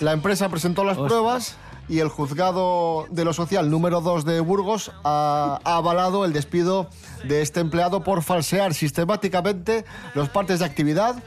La 0.00 0.12
empresa 0.12 0.48
presentó 0.48 0.82
las 0.84 0.98
pruebas 0.98 1.56
y 1.88 2.00
el 2.00 2.08
juzgado 2.08 3.06
de 3.10 3.24
lo 3.24 3.32
social 3.32 3.70
número 3.70 4.00
2 4.00 4.24
de 4.24 4.40
Burgos 4.40 4.90
ha, 5.04 5.60
ha 5.62 5.76
avalado 5.76 6.24
el 6.24 6.32
despido 6.32 6.88
de 7.22 7.40
este 7.42 7.60
empleado 7.60 8.02
por 8.02 8.22
falsear 8.24 8.74
sistemáticamente 8.74 9.84
los 10.14 10.28
partes 10.28 10.58
de 10.58 10.64
actividad 10.64 11.22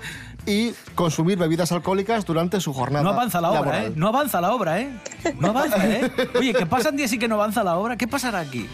y 0.46 0.74
consumir 0.96 1.38
bebidas 1.38 1.72
alcohólicas 1.72 2.26
durante 2.26 2.60
su 2.60 2.74
jornada. 2.74 3.04
No 3.04 3.12
avanza 3.12 3.42
la 3.42 3.52
obra, 3.52 3.60
laboral. 3.60 3.86
¿eh? 3.86 3.94
No 3.96 4.08
avanza 4.08 4.42
la 4.42 4.54
obra, 4.54 4.80
¿eh? 4.80 4.90
No 5.40 5.50
avanza, 5.50 5.88
¿eh? 5.88 6.12
Oye, 6.38 6.54
que 6.54 6.66
pasan 6.66 6.96
días 6.96 7.12
y 7.14 7.20
que 7.20 7.28
no 7.28 7.36
avanza 7.36 7.64
la 7.64 7.78
obra. 7.78 7.98
¿Qué 7.98 8.08
pasará 8.08 8.40
aquí? 8.40 8.68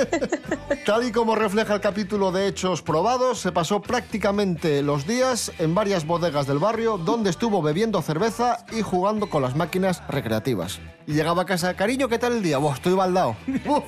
Tal 0.86 1.04
y 1.04 1.12
como 1.12 1.34
refleja 1.34 1.74
el 1.74 1.80
capítulo 1.80 2.32
de 2.32 2.48
hechos 2.48 2.82
probados, 2.82 3.40
se 3.40 3.52
pasó 3.52 3.80
prácticamente 3.80 4.82
los 4.82 5.06
días 5.06 5.52
en 5.58 5.74
varias 5.74 6.06
bodegas 6.06 6.46
del 6.46 6.58
barrio 6.58 6.98
donde 6.98 7.30
estuvo 7.30 7.62
bebiendo 7.62 8.02
cerveza 8.02 8.64
y 8.72 8.82
jugando 8.82 9.28
con 9.28 9.42
las 9.42 9.56
máquinas 9.56 10.02
recreativas. 10.08 10.80
Y 11.06 11.12
llegaba 11.12 11.42
a 11.42 11.46
casa, 11.46 11.74
cariño, 11.74 12.08
¿qué 12.08 12.18
tal 12.18 12.34
el 12.34 12.42
día? 12.42 12.58
Buah, 12.58 12.74
estoy 12.74 12.94
baldado. 12.94 13.36
Buf, 13.64 13.84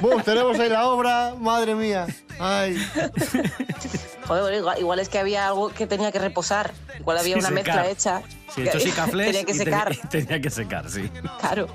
buf, 0.00 0.24
tenemos 0.24 0.58
ahí 0.58 0.68
la 0.68 0.86
obra, 0.88 1.34
madre 1.38 1.74
mía. 1.74 2.06
Ay. 2.38 2.76
Joder, 4.26 4.54
igual, 4.54 4.78
igual 4.78 4.98
es 4.98 5.08
que 5.08 5.18
había 5.18 5.46
algo 5.48 5.70
que 5.70 5.86
tenía 5.86 6.07
que 6.12 6.18
reposar. 6.18 6.72
Igual 6.98 7.18
había 7.18 7.34
Sí, 7.34 7.40
una 7.40 7.48
secar. 7.48 7.64
mezcla 7.64 7.88
hecha. 7.88 8.22
Sí, 8.54 8.62
que 8.62 8.68
hechos 8.68 8.86
y 8.86 8.90
cafés. 8.90 9.12
tenía 9.26 9.44
que 9.44 9.54
secar. 9.54 9.88
Tenía, 9.96 10.08
tenía 10.10 10.40
que 10.40 10.50
secar, 10.50 10.90
sí. 10.90 11.10
Claro. 11.40 11.68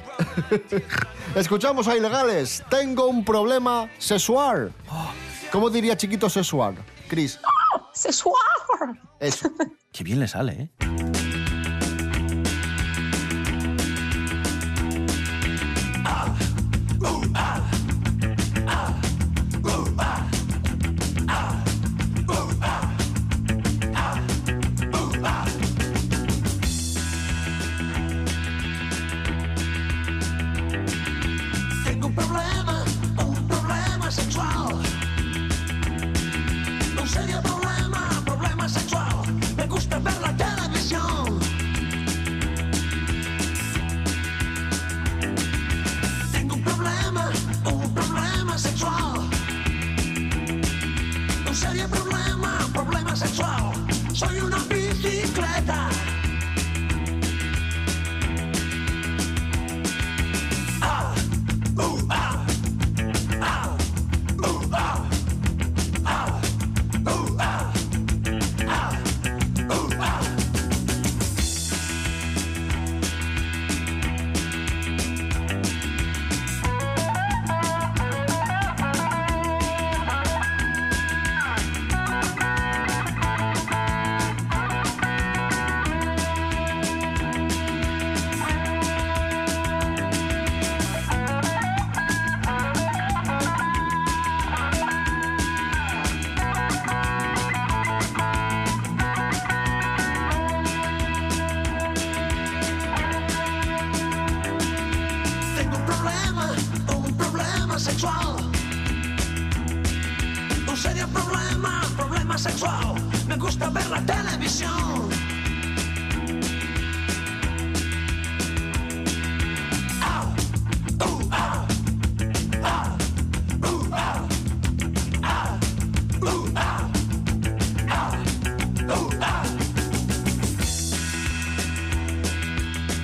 Escuchamos 1.35 1.87
a 1.87 1.95
ilegales. 1.95 2.63
Tengo 2.69 3.07
un 3.07 3.23
problema 3.23 3.89
sexual. 3.97 4.71
¿Cómo 5.51 5.69
diría 5.69 5.95
chiquito 5.97 6.29
sexual? 6.29 6.75
Cris. 7.07 7.39
¡Sexual! 7.93 8.99
Eso. 9.19 9.51
Qué 9.91 10.03
bien 10.03 10.19
le 10.19 10.27
sale, 10.27 10.53
¿eh? 10.53 11.32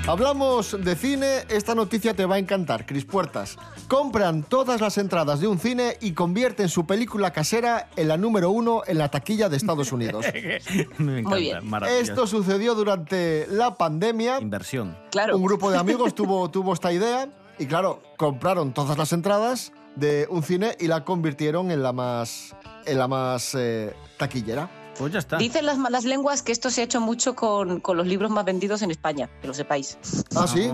Hablamos 0.09 0.75
de 0.83 0.95
cine, 0.95 1.43
esta 1.49 1.75
noticia 1.75 2.15
te 2.15 2.25
va 2.25 2.33
a 2.33 2.37
encantar, 2.39 2.87
Cris 2.87 3.05
Puertas. 3.05 3.57
Compran 3.87 4.41
todas 4.41 4.81
las 4.81 4.97
entradas 4.97 5.39
de 5.39 5.45
un 5.45 5.59
cine 5.59 5.97
y 6.01 6.13
convierten 6.13 6.67
su 6.67 6.87
película 6.87 7.31
casera 7.31 7.91
en 7.95 8.07
la 8.07 8.17
número 8.17 8.49
uno 8.49 8.81
en 8.87 8.97
la 8.97 9.09
taquilla 9.11 9.49
de 9.49 9.57
Estados 9.57 9.91
Unidos. 9.91 10.25
Me 10.97 11.19
encanta, 11.19 11.29
Muy 11.29 11.41
bien. 11.41 11.69
maravilloso. 11.69 12.01
Esto 12.11 12.25
sucedió 12.25 12.73
durante 12.73 13.45
la 13.51 13.75
pandemia. 13.75 14.39
Inversión. 14.39 14.97
Claro. 15.11 15.37
Un 15.37 15.43
grupo 15.43 15.69
de 15.69 15.77
amigos 15.79 16.15
tuvo, 16.15 16.49
tuvo 16.49 16.73
esta 16.73 16.91
idea 16.91 17.29
y 17.59 17.67
claro, 17.67 18.01
compraron 18.17 18.73
todas 18.73 18.97
las 18.97 19.13
entradas 19.13 19.73
de 19.95 20.25
un 20.31 20.41
cine 20.41 20.75
y 20.79 20.87
la 20.87 21.05
convirtieron 21.05 21.69
en 21.69 21.83
la 21.83 21.93
más, 21.93 22.55
en 22.87 22.97
la 22.97 23.07
más 23.07 23.53
eh, 23.53 23.93
taquillera. 24.17 24.71
Pues 24.99 25.13
ya 25.13 25.19
está. 25.19 25.37
Dicen 25.37 25.65
las 25.65 25.77
malas 25.77 26.03
lenguas 26.03 26.43
que 26.43 26.51
esto 26.51 26.69
se 26.69 26.81
ha 26.81 26.83
hecho 26.83 26.99
mucho 26.99 27.33
con, 27.33 27.79
con 27.79 27.95
los 27.95 28.05
libros 28.05 28.29
más 28.31 28.43
vendidos 28.43 28.81
en 28.81 28.91
España, 28.91 29.29
que 29.41 29.47
lo 29.47 29.53
sepáis. 29.53 29.97
¿Ah, 30.35 30.45
sí? 30.45 30.69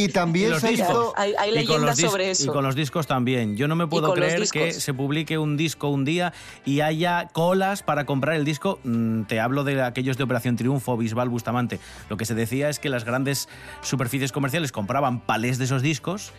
Y 0.00 0.08
también 0.10 0.58
se 0.60 0.68
discos. 0.68 0.88
hizo... 0.88 1.12
Hay, 1.16 1.34
hay 1.36 1.50
Y 1.50 1.54
leyendas 1.54 1.98
sobre 1.98 2.28
Y 2.28 2.30
eso. 2.30 2.52
con 2.52 2.62
los 2.64 2.76
discos 2.76 3.08
también. 3.08 3.56
Yo 3.56 3.66
no 3.66 3.74
me 3.74 3.88
puedo 3.88 4.14
creer 4.14 4.48
que 4.48 4.72
se 4.72 4.94
publique 4.94 5.36
un 5.36 5.56
disco 5.56 5.88
un 5.88 6.04
día 6.04 6.32
y 6.64 6.80
haya 6.80 7.28
colas 7.32 7.82
para 7.82 8.06
comprar 8.06 8.36
el 8.36 8.44
disco. 8.44 8.78
Mm, 8.84 9.22
Te 9.24 9.40
hablo 9.40 9.64
de 9.64 9.82
aquellos 9.82 10.16
de 10.16 10.22
Operación 10.22 10.54
Triunfo, 10.54 10.96
Bisbal, 10.96 11.28
Bustamante. 11.28 11.80
Lo 12.08 12.16
que 12.16 12.26
se 12.26 12.36
decía 12.36 12.68
es 12.68 12.78
que 12.78 12.88
las 12.88 13.02
grandes 13.04 13.48
superficies 13.82 14.30
comerciales 14.30 14.70
compraban 14.70 15.18
palés 15.18 15.58
de 15.58 15.64
esos 15.64 15.82
discos 15.82 16.32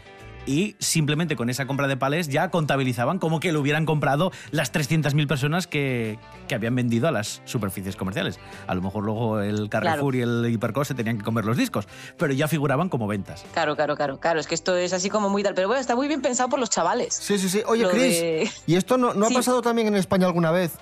y 0.45 0.75
simplemente 0.79 1.35
con 1.35 1.49
esa 1.49 1.67
compra 1.67 1.87
de 1.87 1.97
palés 1.97 2.27
ya 2.27 2.49
contabilizaban 2.49 3.19
como 3.19 3.39
que 3.39 3.51
lo 3.51 3.59
hubieran 3.61 3.85
comprado 3.85 4.31
las 4.51 4.73
300.000 4.73 5.27
personas 5.27 5.67
que, 5.67 6.17
que 6.47 6.55
habían 6.55 6.75
vendido 6.75 7.07
a 7.07 7.11
las 7.11 7.41
superficies 7.45 7.95
comerciales. 7.95 8.39
A 8.67 8.73
lo 8.75 8.81
mejor 8.81 9.03
luego 9.03 9.39
el 9.39 9.69
Carrefour 9.69 10.15
y 10.15 10.21
el 10.21 10.47
Hipercor 10.51 10.85
se 10.85 10.95
tenían 10.95 11.17
que 11.17 11.23
comer 11.23 11.45
los 11.45 11.57
discos, 11.57 11.87
pero 12.17 12.33
ya 12.33 12.47
figuraban 12.47 12.89
como 12.89 13.07
ventas. 13.07 13.43
Claro, 13.53 13.75
claro, 13.75 13.95
claro, 13.95 14.19
claro. 14.19 14.39
Es 14.39 14.47
que 14.47 14.55
esto 14.55 14.75
es 14.75 14.93
así 14.93 15.09
como 15.09 15.29
muy 15.29 15.43
tal. 15.43 15.53
Pero 15.53 15.67
bueno, 15.67 15.81
está 15.81 15.95
muy 15.95 16.07
bien 16.07 16.21
pensado 16.21 16.49
por 16.49 16.59
los 16.59 16.69
chavales. 16.69 17.13
Sí, 17.13 17.37
sí, 17.37 17.47
sí. 17.49 17.61
Oye, 17.67 17.87
de- 17.87 18.49
¿y 18.65 18.75
esto 18.75 18.97
no, 18.97 19.13
no 19.13 19.27
Sí. 19.27 19.33
ha 19.33 19.37
pasado 19.37 19.61
también 19.61 19.87
en 19.87 19.95
España 19.95 20.25
alguna 20.25 20.51
vez? 20.51 20.73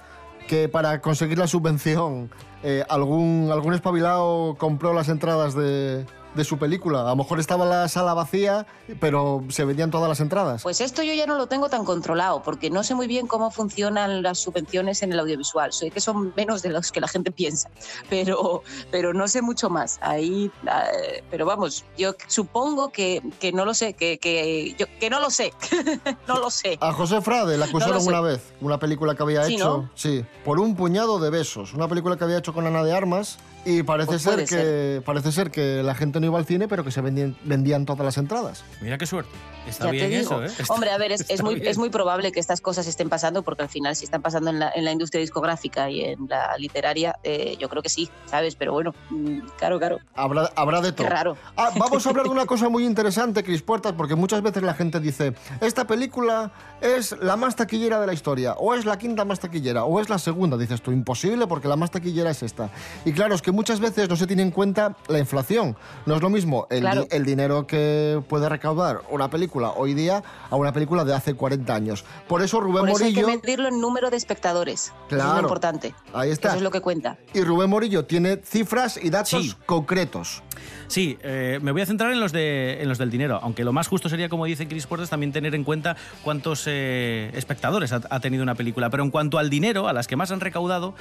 Que 0.48 0.68
para 0.70 1.00
conseguir 1.02 1.38
la 1.38 1.48
subvención 1.48 2.32
eh, 2.64 2.84
algún, 2.90 3.50
algún 3.52 3.74
espabilado 3.74 4.56
compró 4.58 4.94
las 4.94 5.08
entradas 5.10 5.54
de, 5.54 6.06
de 6.36 6.44
su 6.44 6.58
película? 6.58 7.02
A 7.02 7.10
lo 7.10 7.16
mejor 7.18 7.40
estaba 7.40 7.66
la 7.66 7.88
sala 7.88 8.14
vacía, 8.14 8.66
pero 9.00 9.44
se 9.50 9.66
vendían 9.66 9.92
todas 9.92 10.08
las 10.10 10.20
entradas. 10.20 10.64
Pues 10.64 10.82
esto 10.82 11.02
yo 11.04 11.14
ya 11.14 11.26
no 11.26 11.36
lo 11.36 11.48
tengo 11.48 11.70
tan 11.70 11.86
controlado, 11.86 12.42
porque 12.44 12.70
no 12.70 12.84
sé 12.84 12.96
muy 12.96 13.08
bien 13.08 13.28
cómo 13.28 13.52
funcionan 13.52 14.22
las 14.24 14.40
subvenciones 14.40 15.02
en 15.04 15.12
el 15.14 15.20
audiovisual. 15.20 15.74
Sé 15.74 15.92
que 15.92 16.00
son 16.02 16.34
menos 16.36 16.62
de 16.62 16.70
los 16.70 16.92
que 16.92 17.02
la 17.02 17.08
gente 17.08 17.32
piensa, 17.32 17.70
pero, 18.10 18.64
pero 18.92 19.14
no 19.14 19.28
sé 19.28 19.42
mucho 19.42 19.70
más. 19.70 19.98
Ahí, 20.02 20.52
eh, 20.66 21.24
pero 21.30 21.46
vamos, 21.46 21.84
yo 21.98 22.14
supongo 22.28 22.90
que, 22.92 23.22
que 23.40 23.52
no 23.52 23.66
lo 23.66 23.74
sé, 23.74 23.94
que, 23.94 24.18
que, 24.20 24.76
yo- 24.78 24.86
que 25.00 25.10
no 25.10 25.20
lo 25.20 25.30
sé, 25.30 25.54
no 26.28 26.40
lo 26.40 26.50
sé. 26.50 26.78
A 26.82 26.94
José 26.94 27.22
Frade 27.22 27.58
le 27.58 27.66
acusaron 27.66 28.04
No 28.04 28.10
una 28.10 28.22
vez, 28.22 28.54
una 28.62 28.80
película 28.80 29.16
que 29.16 29.24
había 29.24 29.44
Sí, 29.46 29.56
hecho, 29.56 29.78
¿no? 29.78 29.90
sí, 29.96 30.24
por 30.46 30.60
un 30.60 30.76
puñado 30.76 31.20
de 31.20 31.30
besos, 31.30 31.74
una 31.74 31.88
película 31.88 32.18
que 32.18 32.24
había 32.24 32.38
hecho 32.38 32.54
con 32.54 32.66
Ana 32.68 32.84
de 32.84 32.94
Armas 32.94 33.38
y 33.66 33.84
parece 33.84 34.08
Pues 34.08 34.22
ser 34.22 34.46
que 34.46 35.02
parece 35.06 35.32
ser 35.32 35.52
que 35.52 35.84
la 35.84 35.94
gente 35.94 36.19
no 36.20 36.26
iba 36.28 36.38
al 36.40 36.46
cine, 36.46 36.68
pero 36.68 36.84
que 36.84 36.92
se 36.92 37.02
vendían, 37.02 37.38
vendían 37.44 37.86
todas 37.86 38.06
las 38.06 38.18
entradas. 38.18 38.64
Mira 38.82 38.98
qué 38.98 39.06
suerte. 39.06 39.32
Está 39.68 39.86
Ya 39.86 39.92
bien 39.92 40.10
te 40.10 40.18
digo. 40.20 40.42
eso, 40.42 40.44
¿eh? 40.44 40.56
Está- 40.60 40.74
Hombre, 40.74 40.92
a 40.92 40.98
ver, 40.98 41.12
es, 41.12 41.26
muy, 41.44 41.56
bien. 41.56 41.68
es 41.68 41.78
muy 41.78 41.90
probable 41.90 42.32
que 42.32 42.40
estas 42.40 42.62
cosas 42.62 42.88
estén 42.88 43.10
pasando, 43.10 43.44
porque 43.44 43.64
al 43.64 43.70
final, 43.70 43.96
si 43.96 44.06
están 44.06 44.22
pasando 44.22 44.50
en 44.50 44.60
la, 44.60 44.72
en 44.74 44.86
la 44.86 44.92
industria 44.92 45.22
discográfica 45.22 45.90
y 45.90 46.02
en 46.02 46.28
la 46.28 46.58
literaria, 46.58 47.18
eh, 47.24 47.56
yo 47.60 47.70
creo 47.70 47.82
que 47.84 47.90
sí, 47.90 48.10
¿sabes? 48.26 48.56
Pero 48.56 48.72
bueno, 48.74 48.94
mm, 49.10 49.40
claro, 49.58 49.78
claro. 49.80 50.00
Habrá, 50.16 50.50
habrá 50.56 50.82
de 50.82 50.90
Qué 50.90 51.04
todo. 51.04 51.10
raro. 51.10 51.38
Ah, 51.58 51.72
vamos 51.78 52.06
a 52.06 52.10
hablar 52.10 52.26
de 52.26 52.32
una 52.32 52.46
cosa 52.48 52.70
muy 52.70 52.86
interesante, 52.86 53.44
Cris 53.44 53.62
Puertas, 53.62 53.94
porque 53.94 54.16
muchas 54.16 54.42
veces 54.42 54.64
la 54.64 54.74
gente 54.74 55.00
dice, 55.00 55.34
esta 55.62 55.86
película 55.86 56.52
es 56.82 57.16
la 57.22 57.36
más 57.36 57.56
taquillera 57.56 58.00
de 58.00 58.08
la 58.08 58.14
historia, 58.14 58.54
o 58.54 58.74
es 58.74 58.86
la 58.86 58.98
quinta 58.98 59.26
más 59.26 59.40
taquillera, 59.40 59.84
o 59.84 60.00
es 60.00 60.10
la 60.10 60.18
segunda. 60.20 60.58
Dices 60.58 60.82
tú, 60.82 60.92
imposible, 60.92 61.46
porque 61.48 61.68
la 61.68 61.76
más 61.76 61.92
taquillera 61.92 62.32
es 62.32 62.42
esta. 62.44 62.70
Y 63.06 63.12
claro, 63.14 63.36
es 63.36 63.42
que 63.42 63.52
muchas 63.52 63.80
veces 63.80 64.10
no 64.10 64.16
se 64.16 64.26
tiene 64.26 64.42
en 64.42 64.52
cuenta 64.52 64.96
la 65.08 65.20
inflación. 65.20 65.76
No 66.10 66.16
es 66.16 66.22
lo 66.24 66.32
mismo 66.32 66.66
el, 66.72 66.80
Claro. 66.80 67.02
di- 67.04 67.08
el 67.16 67.24
dinero 67.24 67.68
que 67.68 68.20
puede 68.28 68.50
recaudar 68.50 69.02
una 69.12 69.30
película 69.30 69.74
hoy 69.76 69.94
día 69.94 70.24
a 70.50 70.56
una 70.56 70.74
película 70.74 71.06
de 71.06 71.14
hace 71.14 71.36
40 71.36 71.76
años. 71.76 72.04
Por 72.28 72.42
eso 72.42 72.60
Rubén 72.60 72.80
Por 72.82 72.90
eso 72.90 73.04
hay 73.06 73.14
Morillo... 73.14 73.28
que 73.28 73.38
medirlo 73.48 73.68
en 73.68 73.80
número 73.80 74.10
de 74.10 74.18
espectadores. 74.18 74.86
Eso 74.86 74.94
es 75.08 75.08
Claro. 75.14 75.34
lo 75.36 75.42
importante. 75.42 75.94
Ahí 76.12 76.32
está. 76.32 76.48
Eso 76.48 76.58
es 76.58 76.64
lo 76.64 76.72
que 76.72 76.82
cuenta. 76.82 77.18
Y 77.36 77.42
Rubén 77.44 77.70
Morillo 77.70 78.06
tiene 78.06 78.38
cifras 78.44 78.98
y 79.00 79.12
datos 79.12 79.30
Sí. 79.44 79.54
concretos. 79.68 80.42
Sí, 80.88 81.20
eh, 81.22 81.60
me 81.62 81.72
voy 81.72 81.84
a 81.84 81.86
centrar 81.86 82.12
en 82.12 82.20
los, 82.20 82.32
de, 82.32 82.82
en 82.82 82.90
los 82.90 82.98
del 82.98 83.12
dinero, 83.12 83.40
aunque 83.44 83.64
lo 83.64 83.72
más 83.72 83.88
justo 83.88 84.10
sería, 84.10 84.30
como 84.30 84.46
dice 84.46 84.68
Chris 84.68 84.88
Puertas, 84.88 85.12
también 85.12 85.32
tener 85.32 85.54
en 85.54 85.64
cuenta 85.64 85.96
cuántos 86.24 86.64
eh, 86.66 87.30
espectadores 87.36 87.94
ha, 87.94 88.02
ha 88.10 88.20
tenido 88.20 88.42
una 88.42 88.56
película. 88.56 88.90
Pero 88.90 89.04
en 89.04 89.12
cuanto 89.12 89.38
al 89.38 89.52
dinero, 89.52 89.88
a 89.88 89.94
las 89.94 90.08
que 90.08 90.16
más 90.16 90.32
han 90.32 90.40
recaudado, 90.40 90.96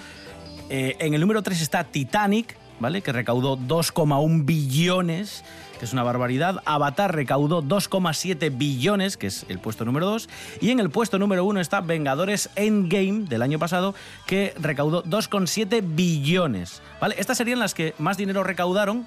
eh, 0.68 0.97
en 0.99 1.14
el 1.14 1.21
número 1.23 1.42
3 1.42 1.62
está 1.62 1.85
Titanic, 1.85 2.55
¿vale? 2.81 3.03
que 3.03 3.12
recaudó 3.12 3.57
2,1 3.57 4.45
billones, 4.45 5.45
que 5.79 5.85
es 5.85 5.93
una 5.93 6.03
barbaridad. 6.03 6.62
Avatar 6.64 7.14
recaudó 7.14 7.62
2,7 7.62 8.57
billones, 8.57 9.17
que 9.17 9.29
es 9.29 9.47
el 9.49 9.59
puesto 9.59 9.85
número 9.85 10.07
2. 10.07 10.29
Y 10.61 10.71
en 10.71 10.81
el 10.81 10.91
puesto 10.91 11.19
número 11.19 11.45
1 11.45 11.61
está 11.61 11.81
Vengadores 11.81 12.51
Endgame 12.57 13.25
del 13.29 13.43
año 13.43 13.59
pasado, 13.59 13.95
que 14.27 14.55
recaudó 14.61 15.03
2,7 15.05 15.83
billones. 15.85 16.83
¿vale? 17.01 17.14
Estas 17.19 17.38
serían 17.38 17.59
las 17.59 17.75
que 17.75 17.95
más 17.99 18.17
dinero 18.17 18.45
recaudaron 18.45 19.07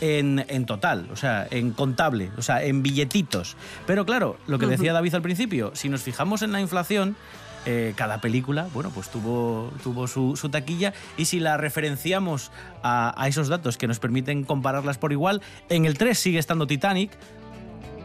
en, 0.00 0.44
en 0.48 0.66
total, 0.66 1.08
o 1.12 1.16
sea, 1.16 1.46
en 1.50 1.72
contable, 1.72 2.30
o 2.38 2.42
sea, 2.42 2.62
en 2.64 2.82
billetitos. 2.82 3.56
Pero 3.86 4.06
claro, 4.06 4.38
lo 4.46 4.58
que 4.58 4.66
decía. 4.66 4.92
David 4.92 5.14
al 5.14 5.22
principio, 5.22 5.72
si 5.74 5.88
nos 5.88 6.02
fijamos 6.02 6.42
en 6.42 6.52
la 6.52 6.60
inflación, 6.60 7.16
eh, 7.66 7.92
cada 7.96 8.20
película, 8.20 8.68
bueno, 8.72 8.90
pues 8.90 9.10
tuvo, 9.10 9.70
tuvo 9.82 10.06
su, 10.08 10.36
su 10.36 10.48
taquilla 10.48 10.92
y 11.16 11.26
si 11.26 11.40
la 11.40 11.56
referenciamos 11.56 12.50
a, 12.82 13.14
a 13.20 13.28
esos 13.28 13.48
datos 13.48 13.76
que 13.76 13.86
nos 13.86 13.98
permiten 13.98 14.44
compararlas 14.44 14.98
por 14.98 15.12
igual, 15.12 15.42
en 15.68 15.84
el 15.84 15.98
3 15.98 16.18
sigue 16.18 16.38
estando 16.38 16.66
Titanic, 16.66 17.10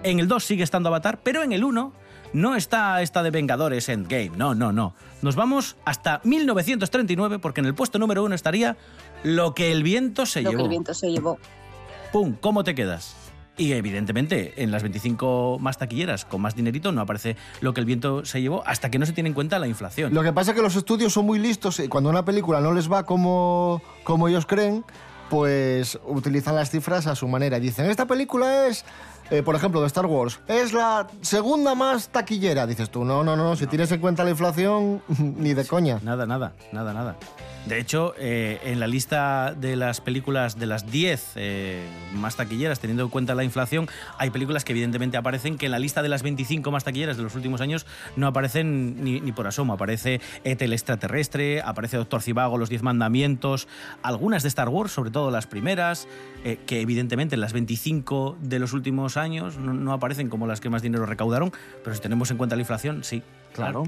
en 0.03 0.19
el 0.19 0.27
2 0.27 0.43
sigue 0.43 0.63
estando 0.63 0.89
Avatar, 0.89 1.19
pero 1.23 1.41
en 1.41 1.53
el 1.53 1.63
1 1.63 1.93
no 2.33 2.55
está 2.55 3.01
esta 3.01 3.23
de 3.23 3.31
Vengadores 3.31 3.87
Endgame, 3.87 4.31
no, 4.35 4.55
no, 4.55 4.73
no. 4.73 4.93
Nos 5.21 5.35
vamos 5.35 5.77
hasta 5.85 6.19
1939 6.25 7.39
porque 7.39 7.61
en 7.61 7.67
el 7.67 7.75
puesto 7.75 7.97
número 7.97 8.23
1 8.25 8.35
estaría 8.35 8.75
Lo 9.23 9.55
que 9.55 9.71
el 9.71 9.83
viento 9.83 10.25
se 10.25 10.41
lo 10.41 10.51
llevó. 10.51 10.57
que 10.59 10.63
el 10.63 10.69
viento 10.69 10.93
se 10.93 11.11
llevó. 11.11 11.39
¡Pum! 12.11 12.35
¿Cómo 12.41 12.63
te 12.65 12.75
quedas? 12.75 13.15
Y 13.57 13.71
evidentemente, 13.73 14.53
en 14.57 14.71
las 14.71 14.83
25 14.83 15.57
más 15.61 15.77
taquilleras 15.77 16.25
con 16.25 16.41
más 16.41 16.55
dinerito 16.55 16.91
no 16.91 17.01
aparece 17.01 17.37
lo 17.61 17.73
que 17.73 17.79
el 17.79 17.85
viento 17.85 18.25
se 18.25 18.41
llevó 18.41 18.63
hasta 18.65 18.91
que 18.91 18.99
no 18.99 19.05
se 19.05 19.13
tiene 19.13 19.29
en 19.29 19.33
cuenta 19.33 19.59
la 19.59 19.67
inflación. 19.67 20.13
Lo 20.13 20.23
que 20.23 20.33
pasa 20.33 20.51
es 20.51 20.57
que 20.57 20.61
los 20.61 20.75
estudios 20.75 21.13
son 21.13 21.25
muy 21.25 21.39
listos 21.39 21.79
y 21.79 21.87
cuando 21.87 22.09
una 22.09 22.25
película 22.25 22.59
no 22.59 22.73
les 22.73 22.91
va 22.91 23.05
como, 23.05 23.81
como 24.03 24.27
ellos 24.27 24.45
creen, 24.45 24.83
pues 25.29 25.99
utilizan 26.05 26.55
las 26.55 26.69
cifras 26.69 27.07
a 27.07 27.15
su 27.15 27.27
manera. 27.27 27.59
Dicen, 27.59 27.89
esta 27.89 28.05
película 28.05 28.67
es, 28.67 28.83
eh, 29.31 29.41
por 29.41 29.55
ejemplo, 29.55 29.81
de 29.81 29.87
Star 29.87 30.05
Wars, 30.05 30.39
es 30.47 30.73
la 30.73 31.07
segunda 31.21 31.75
más 31.75 32.09
taquillera. 32.09 32.67
Dices 32.67 32.89
tú, 32.89 33.05
no, 33.05 33.23
no, 33.23 33.35
no, 33.35 33.55
si 33.55 33.67
tienes 33.67 33.91
en 33.91 34.01
cuenta 34.01 34.23
la 34.23 34.31
inflación, 34.31 35.01
ni 35.17 35.53
de 35.53 35.65
coña. 35.65 35.99
Nada, 36.03 36.25
nada, 36.25 36.53
nada, 36.71 36.93
nada. 36.93 37.15
De 37.65 37.79
hecho, 37.79 38.13
eh, 38.19 38.59
en 38.63 38.79
la 38.79 38.85
lista 38.85 39.55
de 39.57 39.75
las 39.75 39.99
películas 39.99 40.59
de 40.59 40.67
las 40.67 40.91
10 40.91 41.31
eh, 41.35 41.83
más 42.13 42.35
taquilleras, 42.35 42.79
teniendo 42.79 43.03
en 43.03 43.09
cuenta 43.09 43.33
la 43.33 43.43
inflación, 43.43 43.87
hay 44.19 44.29
películas 44.29 44.63
que 44.63 44.73
evidentemente 44.73 45.17
aparecen 45.17 45.57
que 45.57 45.65
en 45.65 45.71
la 45.71 45.79
lista 45.79 46.03
de 46.03 46.09
las 46.09 46.21
25 46.21 46.69
más 46.69 46.83
taquilleras 46.83 47.17
de 47.17 47.23
los 47.23 47.33
últimos 47.33 47.61
años 47.61 47.87
no 48.15 48.27
aparecen 48.27 49.03
ni, 49.03 49.19
por 49.31 49.47
asomo. 49.47 49.73
Aparece 49.73 50.21
ET 50.43 50.61
el 50.61 50.73
extraterrestre, 50.73 51.61
aparece 51.63 51.97
Doctor 51.97 52.21
Cibago, 52.21 52.59
Los 52.59 52.69
Diez 52.69 52.83
Mandamientos, 52.83 53.67
algunas 54.03 54.43
de 54.43 54.49
Star 54.49 54.69
Wars, 54.69 54.91
sobre 54.91 55.09
todo 55.09 55.31
las 55.31 55.47
primeras, 55.47 56.07
eh, 56.43 56.59
que 56.67 56.81
evidentemente 56.81 57.33
en 57.33 57.41
las 57.41 57.53
25 57.53 58.37
de 58.41 58.59
los 58.59 58.73
últimos 58.73 59.17
años 59.17 59.57
no 59.57 59.91
aparecen 59.91 60.29
como 60.29 60.45
las 60.45 60.61
que 60.61 60.69
más 60.69 60.83
dinero 60.83 61.07
recaudaron, 61.07 61.51
pero 61.83 61.95
si 61.95 62.01
tenemos 62.01 62.29
en 62.29 62.37
cuenta 62.37 62.55
la 62.55 62.61
inflación, 62.61 63.03
sí, 63.03 63.23
claro. 63.53 63.85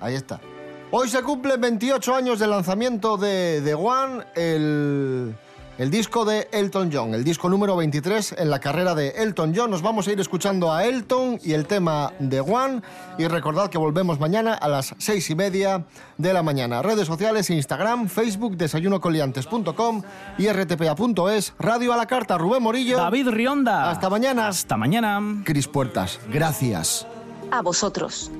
Ahí 0.00 0.14
está. 0.14 0.40
Hoy 0.90 1.08
se 1.10 1.22
cumplen 1.22 1.60
28 1.60 2.14
años 2.14 2.38
del 2.38 2.48
lanzamiento 2.48 3.18
de 3.18 3.60
The 3.62 3.74
One, 3.74 4.24
el, 4.34 5.36
el 5.76 5.90
disco 5.90 6.24
de 6.24 6.48
Elton 6.50 6.88
John, 6.90 7.12
el 7.12 7.24
disco 7.24 7.50
número 7.50 7.76
23 7.76 8.36
en 8.38 8.48
la 8.48 8.58
carrera 8.58 8.94
de 8.94 9.10
Elton 9.10 9.52
John. 9.54 9.70
Nos 9.70 9.82
vamos 9.82 10.08
a 10.08 10.12
ir 10.12 10.20
escuchando 10.20 10.72
a 10.72 10.86
Elton 10.86 11.40
y 11.44 11.52
el 11.52 11.66
tema 11.66 12.14
The 12.26 12.40
One. 12.40 12.80
Y 13.18 13.28
recordad 13.28 13.68
que 13.68 13.76
volvemos 13.76 14.18
mañana 14.18 14.54
a 14.54 14.66
las 14.66 14.94
seis 14.96 15.28
y 15.28 15.34
media 15.34 15.84
de 16.16 16.32
la 16.32 16.42
mañana. 16.42 16.80
Redes 16.80 17.06
sociales, 17.06 17.50
Instagram, 17.50 18.08
Facebook, 18.08 18.56
desayunocoliantes.com 18.56 20.02
y 20.38 20.48
rtpa.es, 20.48 21.52
Radio 21.58 21.92
a 21.92 21.98
la 21.98 22.06
Carta, 22.06 22.38
Rubén 22.38 22.62
Morillo. 22.62 22.96
David 22.96 23.28
Rionda. 23.28 23.90
Hasta 23.90 24.08
mañana. 24.08 24.48
Hasta 24.48 24.78
mañana. 24.78 25.42
Cris 25.44 25.68
Puertas, 25.68 26.18
gracias. 26.32 27.06
A 27.50 27.60
vosotros. 27.60 28.30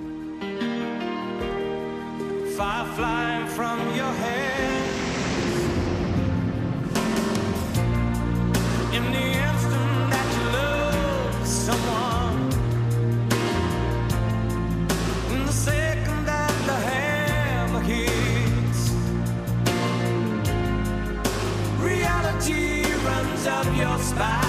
Fire 2.58 2.84
flying 2.96 3.46
from 3.46 3.78
your 3.94 4.12
head. 4.22 4.82
In 8.96 9.04
the 9.12 9.26
instant 9.46 10.10
that 10.12 10.28
you 10.36 10.44
love 10.58 11.46
someone, 11.46 12.38
in 15.34 15.46
the 15.46 15.52
second 15.52 16.26
that 16.26 16.54
the 16.66 16.78
hammer 16.88 17.80
hits, 17.92 18.90
reality 21.80 22.92
runs 23.06 23.46
up 23.46 23.66
your 23.76 23.98
spine, 24.00 24.47